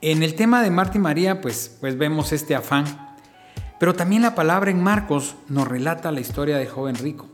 En 0.00 0.22
el 0.22 0.34
tema 0.34 0.62
de 0.62 0.70
Marta 0.70 0.98
y 0.98 1.00
María, 1.00 1.40
pues, 1.40 1.76
pues 1.80 1.98
vemos 1.98 2.32
este 2.32 2.54
afán, 2.54 3.05
pero 3.78 3.94
también 3.94 4.22
la 4.22 4.34
palabra 4.34 4.70
en 4.70 4.82
Marcos 4.82 5.36
nos 5.48 5.68
relata 5.68 6.12
la 6.12 6.20
historia 6.20 6.58
del 6.58 6.68
joven 6.68 6.96
rico. 6.96 7.26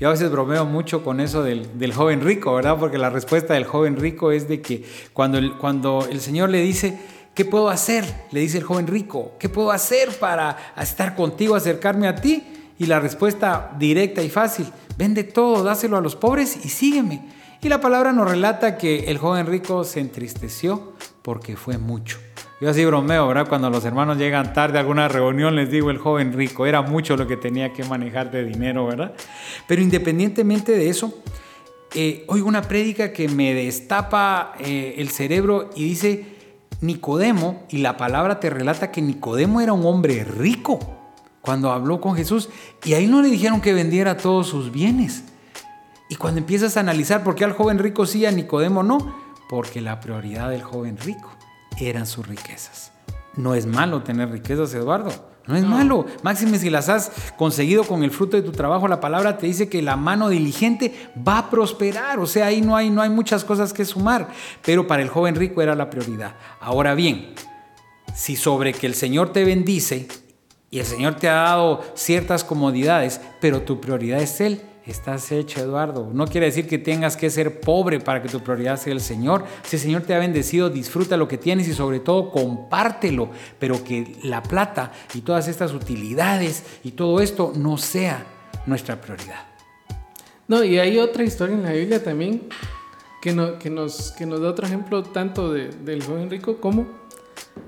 Yo 0.00 0.08
a 0.08 0.12
veces 0.12 0.30
bromeo 0.30 0.64
mucho 0.64 1.04
con 1.04 1.20
eso 1.20 1.42
del, 1.42 1.92
joven 1.92 2.22
rico, 2.22 2.54
¿verdad? 2.54 2.78
Porque 2.78 2.96
la 2.96 3.10
respuesta 3.10 3.52
del 3.52 3.64
joven 3.64 3.96
rico 3.96 4.32
es 4.32 4.48
de 4.48 4.62
que 4.62 4.82
cuando 5.12 5.36
el, 5.36 5.58
cuando 5.58 6.08
el 6.10 6.22
Señor 6.22 6.48
le 6.48 6.62
dice, 6.62 6.98
¿qué 7.34 7.44
puedo 7.44 7.68
hacer? 7.68 8.04
Le 8.30 8.40
dice 8.40 8.56
el 8.56 8.64
joven 8.64 8.86
rico, 8.86 9.32
¿qué 9.38 9.50
puedo 9.50 9.70
hacer 9.70 10.08
para 10.18 10.56
estar 10.80 11.14
contigo, 11.14 11.54
acercarme 11.54 12.08
a 12.08 12.14
ti? 12.14 12.44
Y 12.78 12.86
la 12.86 12.98
respuesta 12.98 13.76
directa 13.78 14.22
y 14.22 14.30
fácil, 14.30 14.66
vende 14.96 15.22
todo, 15.22 15.62
dáselo 15.62 15.98
a 15.98 16.00
los 16.00 16.16
pobres 16.16 16.64
y 16.64 16.70
sígueme. 16.70 17.28
Y 17.60 17.68
la 17.68 17.82
palabra 17.82 18.12
nos 18.12 18.30
relata 18.30 18.78
que 18.78 19.10
el 19.10 19.18
joven 19.18 19.46
rico 19.46 19.84
se 19.84 20.00
entristeció 20.00 20.94
porque 21.20 21.56
fue 21.56 21.76
mucho. 21.76 22.18
Yo 22.60 22.68
así 22.68 22.84
bromeo, 22.84 23.26
¿verdad? 23.26 23.48
Cuando 23.48 23.70
los 23.70 23.86
hermanos 23.86 24.18
llegan 24.18 24.52
tarde 24.52 24.76
a 24.76 24.82
alguna 24.82 25.08
reunión, 25.08 25.56
les 25.56 25.70
digo, 25.70 25.90
el 25.90 25.96
joven 25.96 26.34
rico, 26.34 26.66
era 26.66 26.82
mucho 26.82 27.16
lo 27.16 27.26
que 27.26 27.38
tenía 27.38 27.72
que 27.72 27.84
manejar 27.84 28.30
de 28.30 28.44
dinero, 28.44 28.86
¿verdad? 28.86 29.14
Pero 29.66 29.80
independientemente 29.80 30.72
de 30.72 30.90
eso, 30.90 31.22
eh, 31.94 32.22
oigo 32.28 32.46
una 32.46 32.60
prédica 32.60 33.14
que 33.14 33.28
me 33.30 33.54
destapa 33.54 34.52
eh, 34.58 34.96
el 34.98 35.08
cerebro 35.08 35.70
y 35.74 35.84
dice, 35.84 36.36
Nicodemo, 36.82 37.64
y 37.70 37.78
la 37.78 37.96
palabra 37.96 38.40
te 38.40 38.50
relata 38.50 38.92
que 38.92 39.00
Nicodemo 39.00 39.62
era 39.62 39.72
un 39.72 39.86
hombre 39.86 40.22
rico 40.24 40.78
cuando 41.40 41.72
habló 41.72 41.98
con 41.98 42.14
Jesús 42.14 42.50
y 42.84 42.92
ahí 42.92 43.06
no 43.06 43.22
le 43.22 43.30
dijeron 43.30 43.62
que 43.62 43.72
vendiera 43.72 44.18
todos 44.18 44.48
sus 44.48 44.70
bienes. 44.70 45.24
Y 46.10 46.16
cuando 46.16 46.40
empiezas 46.40 46.76
a 46.76 46.80
analizar 46.80 47.24
por 47.24 47.36
qué 47.36 47.46
al 47.46 47.52
joven 47.52 47.78
rico 47.78 48.04
sí, 48.04 48.26
a 48.26 48.30
Nicodemo 48.30 48.82
no, 48.82 49.16
porque 49.48 49.80
la 49.80 49.98
prioridad 50.00 50.50
del 50.50 50.62
joven 50.62 50.98
rico 50.98 51.39
eran 51.78 52.06
sus 52.06 52.26
riquezas. 52.26 52.92
No 53.36 53.54
es 53.54 53.66
malo 53.66 54.02
tener 54.02 54.30
riquezas, 54.30 54.74
Eduardo. 54.74 55.30
No 55.46 55.56
es 55.56 55.64
malo. 55.64 56.06
Máxime, 56.22 56.58
si 56.58 56.70
las 56.70 56.88
has 56.88 57.10
conseguido 57.36 57.84
con 57.84 58.04
el 58.04 58.10
fruto 58.10 58.36
de 58.36 58.42
tu 58.42 58.52
trabajo, 58.52 58.86
la 58.86 59.00
palabra 59.00 59.38
te 59.38 59.46
dice 59.46 59.68
que 59.68 59.82
la 59.82 59.96
mano 59.96 60.28
diligente 60.28 61.10
va 61.26 61.38
a 61.38 61.50
prosperar. 61.50 62.18
O 62.20 62.26
sea, 62.26 62.46
ahí 62.46 62.60
no 62.60 62.76
hay, 62.76 62.90
no 62.90 63.02
hay 63.02 63.10
muchas 63.10 63.44
cosas 63.44 63.72
que 63.72 63.84
sumar. 63.84 64.28
Pero 64.64 64.86
para 64.86 65.02
el 65.02 65.08
joven 65.08 65.34
rico 65.34 65.62
era 65.62 65.74
la 65.74 65.90
prioridad. 65.90 66.36
Ahora 66.60 66.94
bien, 66.94 67.34
si 68.14 68.36
sobre 68.36 68.72
que 68.72 68.86
el 68.86 68.94
Señor 68.94 69.32
te 69.32 69.44
bendice 69.44 70.08
y 70.70 70.78
el 70.78 70.86
Señor 70.86 71.16
te 71.16 71.28
ha 71.28 71.34
dado 71.34 71.82
ciertas 71.94 72.44
comodidades, 72.44 73.20
pero 73.40 73.62
tu 73.62 73.80
prioridad 73.80 74.20
es 74.20 74.40
Él. 74.40 74.62
Estás 74.90 75.30
hecho, 75.30 75.60
Eduardo. 75.60 76.10
No 76.12 76.26
quiere 76.26 76.46
decir 76.46 76.66
que 76.66 76.76
tengas 76.76 77.16
que 77.16 77.30
ser 77.30 77.60
pobre 77.60 78.00
para 78.00 78.20
que 78.20 78.28
tu 78.28 78.40
prioridad 78.40 78.76
sea 78.76 78.92
el 78.92 79.00
Señor. 79.00 79.44
Si 79.62 79.76
el 79.76 79.82
Señor 79.82 80.02
te 80.02 80.14
ha 80.14 80.18
bendecido, 80.18 80.68
disfruta 80.68 81.16
lo 81.16 81.28
que 81.28 81.38
tienes 81.38 81.68
y 81.68 81.74
sobre 81.74 82.00
todo 82.00 82.32
compártelo, 82.32 83.30
pero 83.60 83.84
que 83.84 84.16
la 84.24 84.42
plata 84.42 84.90
y 85.14 85.20
todas 85.20 85.46
estas 85.46 85.72
utilidades 85.72 86.64
y 86.82 86.90
todo 86.90 87.20
esto 87.20 87.52
no 87.54 87.78
sea 87.78 88.26
nuestra 88.66 89.00
prioridad. 89.00 89.46
No, 90.48 90.64
y 90.64 90.80
hay 90.80 90.98
otra 90.98 91.22
historia 91.22 91.54
en 91.54 91.62
la 91.62 91.72
Biblia 91.72 92.02
también 92.02 92.48
que, 93.22 93.32
nos, 93.32 94.10
que 94.10 94.26
da 94.26 94.48
otro 94.48 94.66
ejemplo 94.66 95.04
tanto 95.04 95.52
del 95.52 96.02
joven 96.02 96.28
rico 96.28 96.60
como 96.60 96.88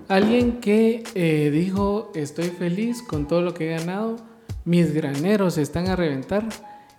Alguien 0.09 0.61
que 0.61 1.05
eh, 1.15 1.51
dijo, 1.53 2.11
estoy 2.17 2.49
feliz 2.49 3.01
con 3.01 3.29
todo 3.29 3.43
lo 3.43 3.55
que 3.55 3.71
he 3.71 3.79
ganado, 3.79 4.17
mis 4.65 4.93
graneros 4.93 5.57
están 5.57 5.89
a 5.89 5.95
reventar 5.95 6.45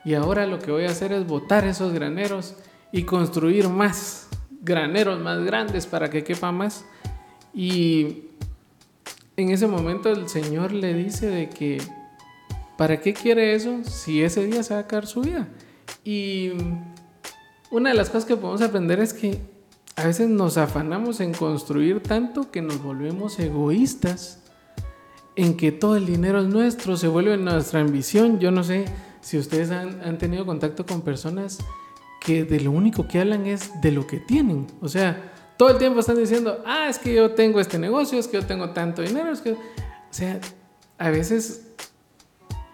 y 0.05 0.13
ahora 0.13 0.45
lo 0.45 0.59
que 0.59 0.71
voy 0.71 0.85
a 0.85 0.91
hacer 0.91 1.11
es 1.13 1.25
botar 1.25 1.65
esos 1.65 1.93
graneros 1.93 2.55
y 2.91 3.03
construir 3.03 3.69
más 3.69 4.27
graneros 4.63 5.19
más 5.19 5.43
grandes 5.43 5.85
para 5.85 6.09
que 6.09 6.23
quepa 6.23 6.51
más. 6.51 6.85
Y 7.53 8.29
en 9.37 9.49
ese 9.49 9.67
momento 9.67 10.09
el 10.09 10.29
Señor 10.29 10.71
le 10.71 10.93
dice 10.93 11.27
de 11.27 11.49
que, 11.49 11.81
¿para 12.77 12.99
qué 12.99 13.13
quiere 13.13 13.53
eso 13.53 13.83
si 13.83 14.23
ese 14.23 14.45
día 14.45 14.63
se 14.63 14.73
va 14.73 14.79
a 14.79 14.83
acabar 14.83 15.05
su 15.05 15.21
vida? 15.21 15.47
Y 16.03 16.51
una 17.69 17.89
de 17.89 17.95
las 17.95 18.09
cosas 18.09 18.25
que 18.25 18.37
podemos 18.37 18.61
aprender 18.61 18.99
es 18.99 19.13
que 19.13 19.39
a 19.95 20.05
veces 20.05 20.29
nos 20.29 20.57
afanamos 20.57 21.19
en 21.19 21.33
construir 21.33 22.01
tanto 22.01 22.49
que 22.49 22.61
nos 22.61 22.81
volvemos 22.81 23.37
egoístas, 23.39 24.39
en 25.35 25.57
que 25.57 25.71
todo 25.71 25.97
el 25.97 26.05
dinero 26.05 26.39
es 26.39 26.47
nuestro, 26.47 26.95
se 26.95 27.07
vuelve 27.07 27.37
nuestra 27.37 27.81
ambición. 27.81 28.39
Yo 28.39 28.51
no 28.51 28.63
sé 28.63 28.85
si 29.23 29.37
ustedes 29.37 29.71
han, 29.71 30.17
tenido 30.17 30.45
contacto 30.45 30.85
con 30.85 31.01
personas 31.01 31.59
que 32.21 32.43
de 32.43 32.59
lo 32.59 32.71
único 32.71 33.07
que 33.07 33.19
hablan 33.19 33.47
es 33.47 33.81
de 33.81 33.91
lo 33.91 34.05
que 34.05 34.17
tienen. 34.17 34.67
O 34.81 34.89
sea, 34.89 35.33
todo 35.57 35.69
el 35.69 35.77
tiempo 35.77 36.01
están 36.01 36.17
diciendo, 36.17 36.61
ah, 36.65 36.87
es 36.89 36.99
que 36.99 37.13
yo 37.13 37.31
tengo 37.31 37.59
este 37.59 37.79
negocio, 37.79 38.19
es 38.19 38.27
que 38.27 38.37
yo 38.37 38.45
tengo 38.45 38.71
tanto 38.71 39.01
dinero, 39.01 39.31
es 39.31 39.41
que... 39.41 39.53
O 39.53 40.15
sea, 40.15 40.39
a 40.97 41.09
veces 41.09 41.67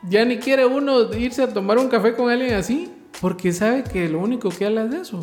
ya 0.09 0.25
ni 0.25 0.37
quiere 0.37 0.65
uno 0.65 1.13
irse 1.13 1.43
a 1.43 1.53
tomar 1.53 1.77
un 1.77 1.87
café 1.87 2.15
con 2.15 2.29
alguien 2.29 2.55
así, 2.55 2.91
porque 3.21 3.53
sabe 3.53 3.83
que 3.83 4.09
lo 4.09 4.19
único 4.19 4.49
que 4.49 4.65
habla 4.65 4.83
es 4.83 4.91
de 4.91 5.01
eso. 5.01 5.19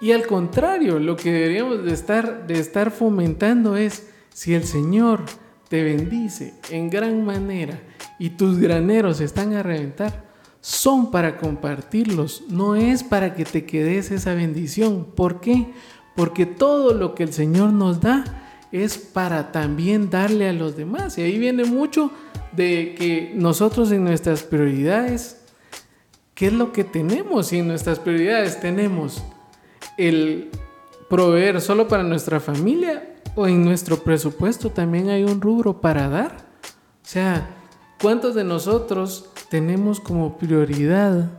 Y 0.00 0.12
al 0.12 0.26
contrario, 0.26 0.98
lo 0.98 1.16
que 1.16 1.32
deberíamos 1.32 1.84
de 1.84 1.92
estar, 1.92 2.46
de 2.46 2.58
estar 2.58 2.90
fomentando 2.90 3.76
es, 3.76 4.10
si 4.32 4.54
el 4.54 4.64
Señor 4.64 5.22
te 5.68 5.82
bendice 5.82 6.54
en 6.70 6.90
gran 6.90 7.24
manera 7.24 7.80
y 8.18 8.30
tus 8.30 8.58
graneros 8.58 9.20
están 9.20 9.54
a 9.54 9.62
reventar, 9.62 10.23
son 10.64 11.10
para 11.10 11.36
compartirlos, 11.36 12.44
no 12.48 12.74
es 12.74 13.04
para 13.04 13.34
que 13.34 13.44
te 13.44 13.66
quedes 13.66 14.10
esa 14.10 14.32
bendición. 14.32 15.04
¿Por 15.14 15.42
qué? 15.42 15.66
Porque 16.16 16.46
todo 16.46 16.94
lo 16.94 17.14
que 17.14 17.22
el 17.22 17.34
Señor 17.34 17.70
nos 17.74 18.00
da 18.00 18.24
es 18.72 18.96
para 18.96 19.52
también 19.52 20.08
darle 20.08 20.48
a 20.48 20.54
los 20.54 20.74
demás. 20.74 21.18
Y 21.18 21.20
ahí 21.20 21.38
viene 21.38 21.64
mucho 21.64 22.10
de 22.52 22.94
que 22.96 23.34
nosotros 23.34 23.92
en 23.92 24.04
nuestras 24.04 24.42
prioridades, 24.42 25.38
¿qué 26.34 26.46
es 26.46 26.54
lo 26.54 26.72
que 26.72 26.84
tenemos? 26.84 27.52
Y 27.52 27.58
en 27.58 27.68
nuestras 27.68 27.98
prioridades 27.98 28.58
tenemos 28.58 29.22
el 29.98 30.48
proveer 31.10 31.60
solo 31.60 31.88
para 31.88 32.04
nuestra 32.04 32.40
familia 32.40 33.16
o 33.34 33.46
en 33.46 33.66
nuestro 33.66 33.98
presupuesto 33.98 34.70
también 34.70 35.10
hay 35.10 35.24
un 35.24 35.42
rubro 35.42 35.82
para 35.82 36.08
dar. 36.08 36.38
O 36.62 37.06
sea, 37.06 37.50
¿cuántos 38.00 38.34
de 38.34 38.44
nosotros 38.44 39.28
tenemos 39.54 40.00
como 40.00 40.36
prioridad 40.36 41.30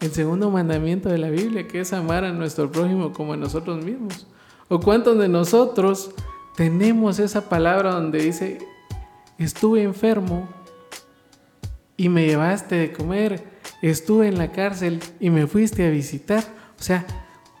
el 0.00 0.10
segundo 0.10 0.50
mandamiento 0.50 1.08
de 1.08 1.18
la 1.18 1.30
Biblia, 1.30 1.68
que 1.68 1.78
es 1.78 1.92
amar 1.92 2.24
a 2.24 2.32
nuestro 2.32 2.72
prójimo 2.72 3.12
como 3.12 3.34
a 3.34 3.36
nosotros 3.36 3.84
mismos? 3.84 4.26
¿O 4.66 4.80
cuántos 4.80 5.16
de 5.16 5.28
nosotros 5.28 6.10
tenemos 6.56 7.20
esa 7.20 7.48
palabra 7.48 7.92
donde 7.92 8.18
dice, 8.18 8.58
estuve 9.38 9.84
enfermo 9.84 10.48
y 11.96 12.08
me 12.08 12.26
llevaste 12.26 12.74
de 12.74 12.92
comer, 12.92 13.44
estuve 13.80 14.26
en 14.26 14.38
la 14.38 14.50
cárcel 14.50 14.98
y 15.20 15.30
me 15.30 15.46
fuiste 15.46 15.86
a 15.86 15.90
visitar? 15.90 16.42
O 16.76 16.82
sea, 16.82 17.06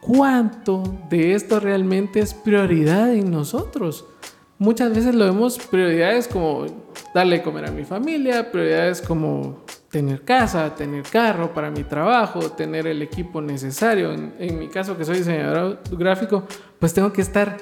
cuánto 0.00 0.98
de 1.10 1.34
esto 1.34 1.60
realmente 1.60 2.18
es 2.18 2.34
prioridad 2.34 3.14
en 3.14 3.30
nosotros. 3.30 4.04
Muchas 4.58 4.92
veces 4.92 5.14
lo 5.14 5.26
vemos 5.26 5.58
prioridades 5.58 6.26
como 6.26 6.66
darle 7.14 7.40
comer 7.40 7.66
a 7.66 7.70
mi 7.70 7.84
familia, 7.84 8.50
prioridades 8.50 9.00
como 9.00 9.64
tener 9.90 10.22
casa, 10.22 10.74
tener 10.74 11.02
carro 11.04 11.52
para 11.54 11.70
mi 11.70 11.84
trabajo, 11.84 12.50
tener 12.50 12.86
el 12.86 13.02
equipo 13.02 13.40
necesario. 13.40 14.12
En, 14.12 14.34
en, 14.38 14.58
mi 14.58 14.68
caso, 14.68 14.96
que 14.96 15.04
soy 15.04 15.18
diseñador 15.18 15.80
gráfico, 15.92 16.44
pues 16.78 16.92
tengo 16.92 17.12
que 17.12 17.22
estar 17.22 17.56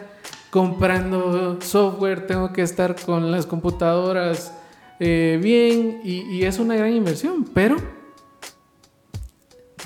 comprando 0.50 1.58
software, 1.60 2.26
tengo 2.26 2.52
que 2.52 2.62
estar 2.62 2.96
con 3.04 3.30
las 3.30 3.46
computadoras 3.46 4.54
eh, 5.00 5.38
bien 5.42 6.00
y, 6.04 6.22
y 6.36 6.44
es 6.44 6.58
una 6.58 6.76
gran 6.76 6.92
inversión. 6.92 7.44
Pero, 7.52 7.76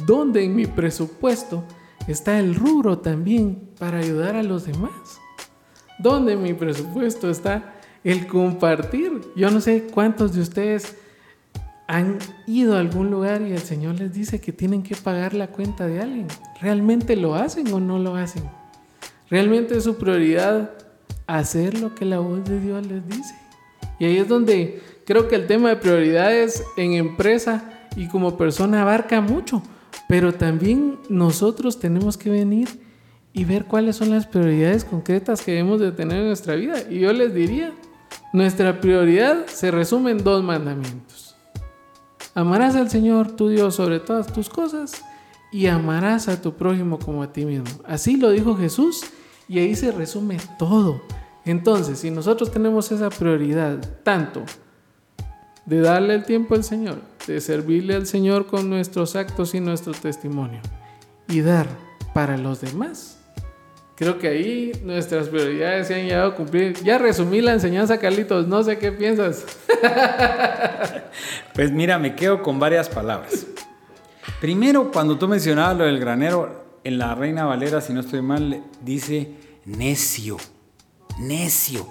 ¿dónde 0.06 0.44
en 0.44 0.54
mi 0.54 0.66
presupuesto 0.66 1.64
está 2.06 2.38
el 2.38 2.54
rubro 2.54 2.98
también 2.98 3.70
para 3.78 3.98
ayudar 3.98 4.36
a 4.36 4.42
los 4.42 4.66
demás? 4.66 4.92
¿Dónde 5.98 6.34
en 6.34 6.42
mi 6.42 6.54
presupuesto 6.54 7.28
está 7.30 7.74
el 8.04 8.26
compartir? 8.26 9.20
Yo 9.34 9.50
no 9.50 9.60
sé 9.60 9.88
cuántos 9.90 10.34
de 10.34 10.42
ustedes 10.42 10.96
han 11.88 12.18
ido 12.46 12.76
a 12.76 12.80
algún 12.80 13.10
lugar 13.10 13.40
y 13.40 13.52
el 13.52 13.62
Señor 13.62 13.94
les 13.98 14.12
dice 14.12 14.42
que 14.42 14.52
tienen 14.52 14.82
que 14.82 14.94
pagar 14.94 15.32
la 15.32 15.48
cuenta 15.48 15.86
de 15.86 16.00
alguien. 16.00 16.28
¿Realmente 16.60 17.16
lo 17.16 17.34
hacen 17.34 17.72
o 17.72 17.80
no 17.80 17.98
lo 17.98 18.14
hacen? 18.14 18.44
¿Realmente 19.30 19.78
es 19.78 19.84
su 19.84 19.96
prioridad 19.96 20.70
hacer 21.26 21.80
lo 21.80 21.94
que 21.94 22.04
la 22.04 22.18
voz 22.18 22.44
de 22.44 22.60
Dios 22.60 22.86
les 22.86 23.08
dice? 23.08 23.34
Y 23.98 24.04
ahí 24.04 24.18
es 24.18 24.28
donde 24.28 24.82
creo 25.06 25.28
que 25.28 25.34
el 25.34 25.46
tema 25.46 25.70
de 25.70 25.76
prioridades 25.76 26.62
en 26.76 26.92
empresa 26.92 27.88
y 27.96 28.06
como 28.08 28.36
persona 28.36 28.82
abarca 28.82 29.22
mucho, 29.22 29.62
pero 30.10 30.34
también 30.34 30.98
nosotros 31.08 31.80
tenemos 31.80 32.18
que 32.18 32.28
venir 32.28 32.68
y 33.32 33.46
ver 33.46 33.64
cuáles 33.64 33.96
son 33.96 34.10
las 34.10 34.26
prioridades 34.26 34.84
concretas 34.84 35.40
que 35.40 35.52
debemos 35.52 35.80
de 35.80 35.92
tener 35.92 36.18
en 36.18 36.26
nuestra 36.26 36.54
vida. 36.54 36.76
Y 36.90 37.00
yo 37.00 37.14
les 37.14 37.32
diría, 37.32 37.72
nuestra 38.34 38.78
prioridad 38.78 39.46
se 39.46 39.70
resume 39.70 40.10
en 40.10 40.22
dos 40.22 40.44
mandamientos. 40.44 41.27
Amarás 42.34 42.76
al 42.76 42.90
Señor 42.90 43.32
tu 43.32 43.48
Dios 43.48 43.74
sobre 43.74 44.00
todas 44.00 44.32
tus 44.32 44.48
cosas 44.48 45.02
y 45.50 45.66
amarás 45.66 46.28
a 46.28 46.40
tu 46.40 46.54
prójimo 46.54 46.98
como 46.98 47.22
a 47.22 47.32
ti 47.32 47.44
mismo. 47.44 47.68
Así 47.84 48.16
lo 48.16 48.30
dijo 48.30 48.56
Jesús 48.56 49.02
y 49.48 49.58
ahí 49.58 49.74
se 49.74 49.92
resume 49.92 50.38
todo. 50.58 51.00
Entonces, 51.44 52.00
si 52.00 52.10
nosotros 52.10 52.50
tenemos 52.50 52.92
esa 52.92 53.08
prioridad, 53.08 53.78
tanto 54.02 54.42
de 55.64 55.80
darle 55.80 56.14
el 56.14 56.24
tiempo 56.24 56.54
al 56.54 56.64
Señor, 56.64 57.00
de 57.26 57.40
servirle 57.40 57.94
al 57.94 58.06
Señor 58.06 58.46
con 58.46 58.68
nuestros 58.68 59.16
actos 59.16 59.54
y 59.54 59.60
nuestro 59.60 59.92
testimonio, 59.92 60.60
y 61.28 61.40
dar 61.40 61.66
para 62.14 62.36
los 62.36 62.60
demás, 62.60 63.17
creo 63.98 64.16
que 64.16 64.28
ahí 64.28 64.72
nuestras 64.84 65.28
prioridades 65.28 65.88
se 65.88 65.96
han 65.96 66.06
llegado 66.06 66.30
a 66.30 66.34
cumplir. 66.36 66.74
Ya 66.84 66.98
resumí 66.98 67.40
la 67.40 67.52
enseñanza, 67.52 67.98
Carlitos, 67.98 68.46
no 68.46 68.62
sé 68.62 68.78
qué 68.78 68.92
piensas. 68.92 69.44
pues 71.54 71.72
mira, 71.72 71.98
me 71.98 72.14
quedo 72.14 72.40
con 72.40 72.60
varias 72.60 72.88
palabras. 72.88 73.44
Primero, 74.40 74.92
cuando 74.92 75.18
tú 75.18 75.26
mencionabas 75.26 75.76
lo 75.76 75.84
del 75.84 75.98
granero, 75.98 76.64
en 76.84 76.96
la 76.96 77.16
Reina 77.16 77.44
Valera, 77.44 77.80
si 77.80 77.92
no 77.92 78.00
estoy 78.00 78.22
mal, 78.22 78.62
dice 78.82 79.32
necio, 79.64 80.36
necio. 81.18 81.88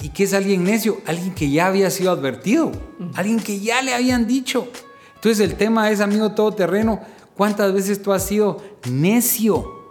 ¿Y 0.00 0.08
qué 0.08 0.24
es 0.24 0.32
alguien 0.32 0.64
necio? 0.64 1.02
Alguien 1.06 1.34
que 1.34 1.50
ya 1.50 1.66
había 1.66 1.90
sido 1.90 2.12
advertido, 2.12 2.72
alguien 3.14 3.38
que 3.38 3.60
ya 3.60 3.82
le 3.82 3.94
habían 3.94 4.26
dicho. 4.26 4.68
Entonces 5.16 5.38
el 5.40 5.56
tema 5.56 5.90
es, 5.90 6.00
amigo 6.00 6.32
todoterreno, 6.32 7.02
¿cuántas 7.36 7.74
veces 7.74 8.02
tú 8.02 8.12
has 8.12 8.26
sido 8.26 8.62
necio? 8.90 9.81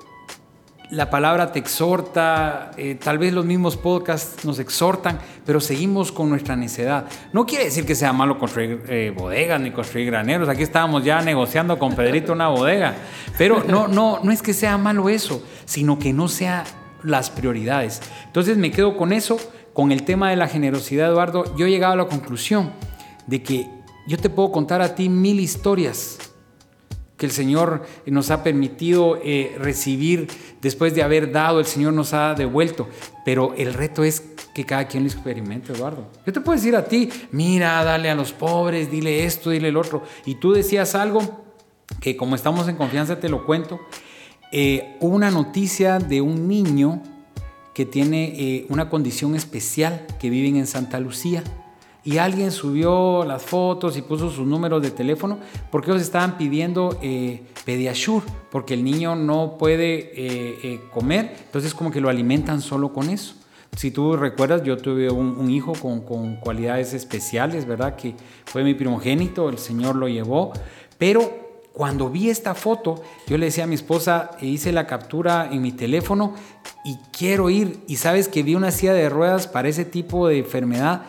La 0.91 1.09
palabra 1.09 1.53
te 1.53 1.59
exhorta, 1.59 2.71
eh, 2.75 2.95
tal 3.01 3.17
vez 3.17 3.33
los 3.33 3.45
mismos 3.45 3.77
podcasts 3.77 4.43
nos 4.43 4.59
exhortan, 4.59 5.19
pero 5.45 5.61
seguimos 5.61 6.11
con 6.11 6.29
nuestra 6.29 6.57
necedad. 6.57 7.05
No 7.31 7.45
quiere 7.45 7.63
decir 7.63 7.85
que 7.85 7.95
sea 7.95 8.11
malo 8.11 8.37
construir 8.37 8.83
eh, 8.89 9.13
bodegas 9.15 9.61
ni 9.61 9.71
construir 9.71 10.07
graneros. 10.07 10.49
Aquí 10.49 10.63
estábamos 10.63 11.05
ya 11.05 11.21
negociando 11.21 11.79
con 11.79 11.95
Pedrito 11.95 12.33
una 12.33 12.49
bodega, 12.49 12.93
pero 13.37 13.63
no, 13.63 13.87
no, 13.87 14.19
no 14.21 14.31
es 14.33 14.41
que 14.41 14.53
sea 14.53 14.77
malo 14.77 15.07
eso, 15.07 15.41
sino 15.63 15.97
que 15.97 16.11
no 16.11 16.27
sea 16.27 16.65
las 17.03 17.29
prioridades. 17.29 18.01
Entonces 18.25 18.57
me 18.57 18.69
quedo 18.71 18.97
con 18.97 19.13
eso, 19.13 19.37
con 19.71 19.93
el 19.93 20.03
tema 20.03 20.29
de 20.29 20.35
la 20.35 20.49
generosidad, 20.49 21.09
Eduardo. 21.09 21.55
Yo 21.55 21.67
he 21.67 21.69
llegado 21.69 21.93
a 21.93 21.97
la 21.97 22.07
conclusión 22.07 22.73
de 23.27 23.41
que 23.41 23.69
yo 24.07 24.17
te 24.17 24.29
puedo 24.29 24.51
contar 24.51 24.81
a 24.81 24.93
ti 24.93 25.07
mil 25.07 25.39
historias 25.39 26.17
que 27.21 27.27
el 27.27 27.31
Señor 27.31 27.83
nos 28.07 28.31
ha 28.31 28.41
permitido 28.41 29.19
eh, 29.23 29.55
recibir 29.59 30.27
después 30.59 30.95
de 30.95 31.03
haber 31.03 31.31
dado, 31.31 31.59
el 31.59 31.67
Señor 31.67 31.93
nos 31.93 32.15
ha 32.15 32.33
devuelto. 32.33 32.89
Pero 33.23 33.53
el 33.59 33.75
reto 33.75 34.03
es 34.03 34.23
que 34.55 34.65
cada 34.65 34.87
quien 34.87 35.03
lo 35.03 35.09
experimente, 35.11 35.71
Eduardo. 35.71 36.07
Yo 36.25 36.33
te 36.33 36.41
puedo 36.41 36.57
decir 36.57 36.75
a 36.75 36.83
ti, 36.83 37.09
mira, 37.31 37.83
dale 37.83 38.09
a 38.09 38.15
los 38.15 38.33
pobres, 38.33 38.89
dile 38.89 39.23
esto, 39.23 39.51
dile 39.51 39.67
el 39.67 39.77
otro. 39.77 40.01
Y 40.25 40.33
tú 40.33 40.51
decías 40.53 40.95
algo 40.95 41.45
que 41.99 42.17
como 42.17 42.33
estamos 42.33 42.67
en 42.67 42.75
confianza 42.75 43.19
te 43.19 43.29
lo 43.29 43.45
cuento. 43.45 43.79
Eh, 44.51 44.97
hubo 44.99 45.15
una 45.15 45.29
noticia 45.29 45.99
de 45.99 46.21
un 46.21 46.47
niño 46.47 47.03
que 47.75 47.85
tiene 47.85 48.33
eh, 48.35 48.65
una 48.69 48.89
condición 48.89 49.35
especial 49.35 50.07
que 50.19 50.31
viven 50.31 50.55
en 50.55 50.65
Santa 50.65 50.99
Lucía 50.99 51.43
y 52.03 52.17
alguien 52.17 52.51
subió 52.51 53.23
las 53.25 53.43
fotos 53.43 53.95
y 53.97 54.01
puso 54.01 54.29
sus 54.29 54.47
números 54.47 54.81
de 54.81 54.91
teléfono 54.91 55.39
porque 55.69 55.91
ellos 55.91 56.01
estaban 56.01 56.37
pidiendo 56.37 56.97
eh, 57.01 57.43
porque 58.51 58.73
el 58.73 58.83
niño 58.83 59.15
no 59.15 59.57
puede 59.57 59.99
eh, 59.99 60.59
eh, 60.63 60.81
comer, 60.91 61.35
entonces 61.45 61.73
como 61.73 61.91
que 61.91 62.01
lo 62.01 62.09
alimentan 62.09 62.61
solo 62.61 62.91
con 62.91 63.09
eso. 63.09 63.35
Si 63.77 63.91
tú 63.91 64.17
recuerdas, 64.17 64.63
yo 64.63 64.77
tuve 64.77 65.09
un, 65.09 65.49
hijo 65.49 65.71
con, 65.73 66.01
con, 66.01 66.35
cualidades 66.35 66.93
especiales, 66.93 67.65
¿verdad? 67.65 67.95
Que 67.95 68.15
fue 68.43 68.65
mi 68.65 68.73
primogénito, 68.73 69.47
el 69.47 69.57
Señor 69.57 69.95
lo 69.95 70.09
llevó, 70.09 70.51
pero 70.97 71.41
cuando 71.71 72.09
vi 72.09 72.29
esta 72.29 72.53
foto, 72.53 73.01
yo 73.27 73.37
le 73.37 73.45
decía 73.45 73.63
a 73.63 73.67
mi 73.67 73.75
esposa, 73.75 74.31
hice 74.41 74.73
la 74.73 74.87
captura 74.87 75.47
en 75.49 75.61
mi 75.61 75.71
teléfono 75.71 76.33
y 76.83 76.97
quiero 77.17 77.49
ir, 77.49 77.79
y 77.87 77.95
sabes 77.95 78.27
que 78.27 78.43
vi 78.43 78.55
una 78.55 78.71
silla 78.71 78.93
de 78.93 79.07
ruedas 79.07 79.47
para 79.47 79.69
ese 79.69 79.85
tipo 79.85 80.27
de 80.27 80.39
enfermedad 80.39 81.03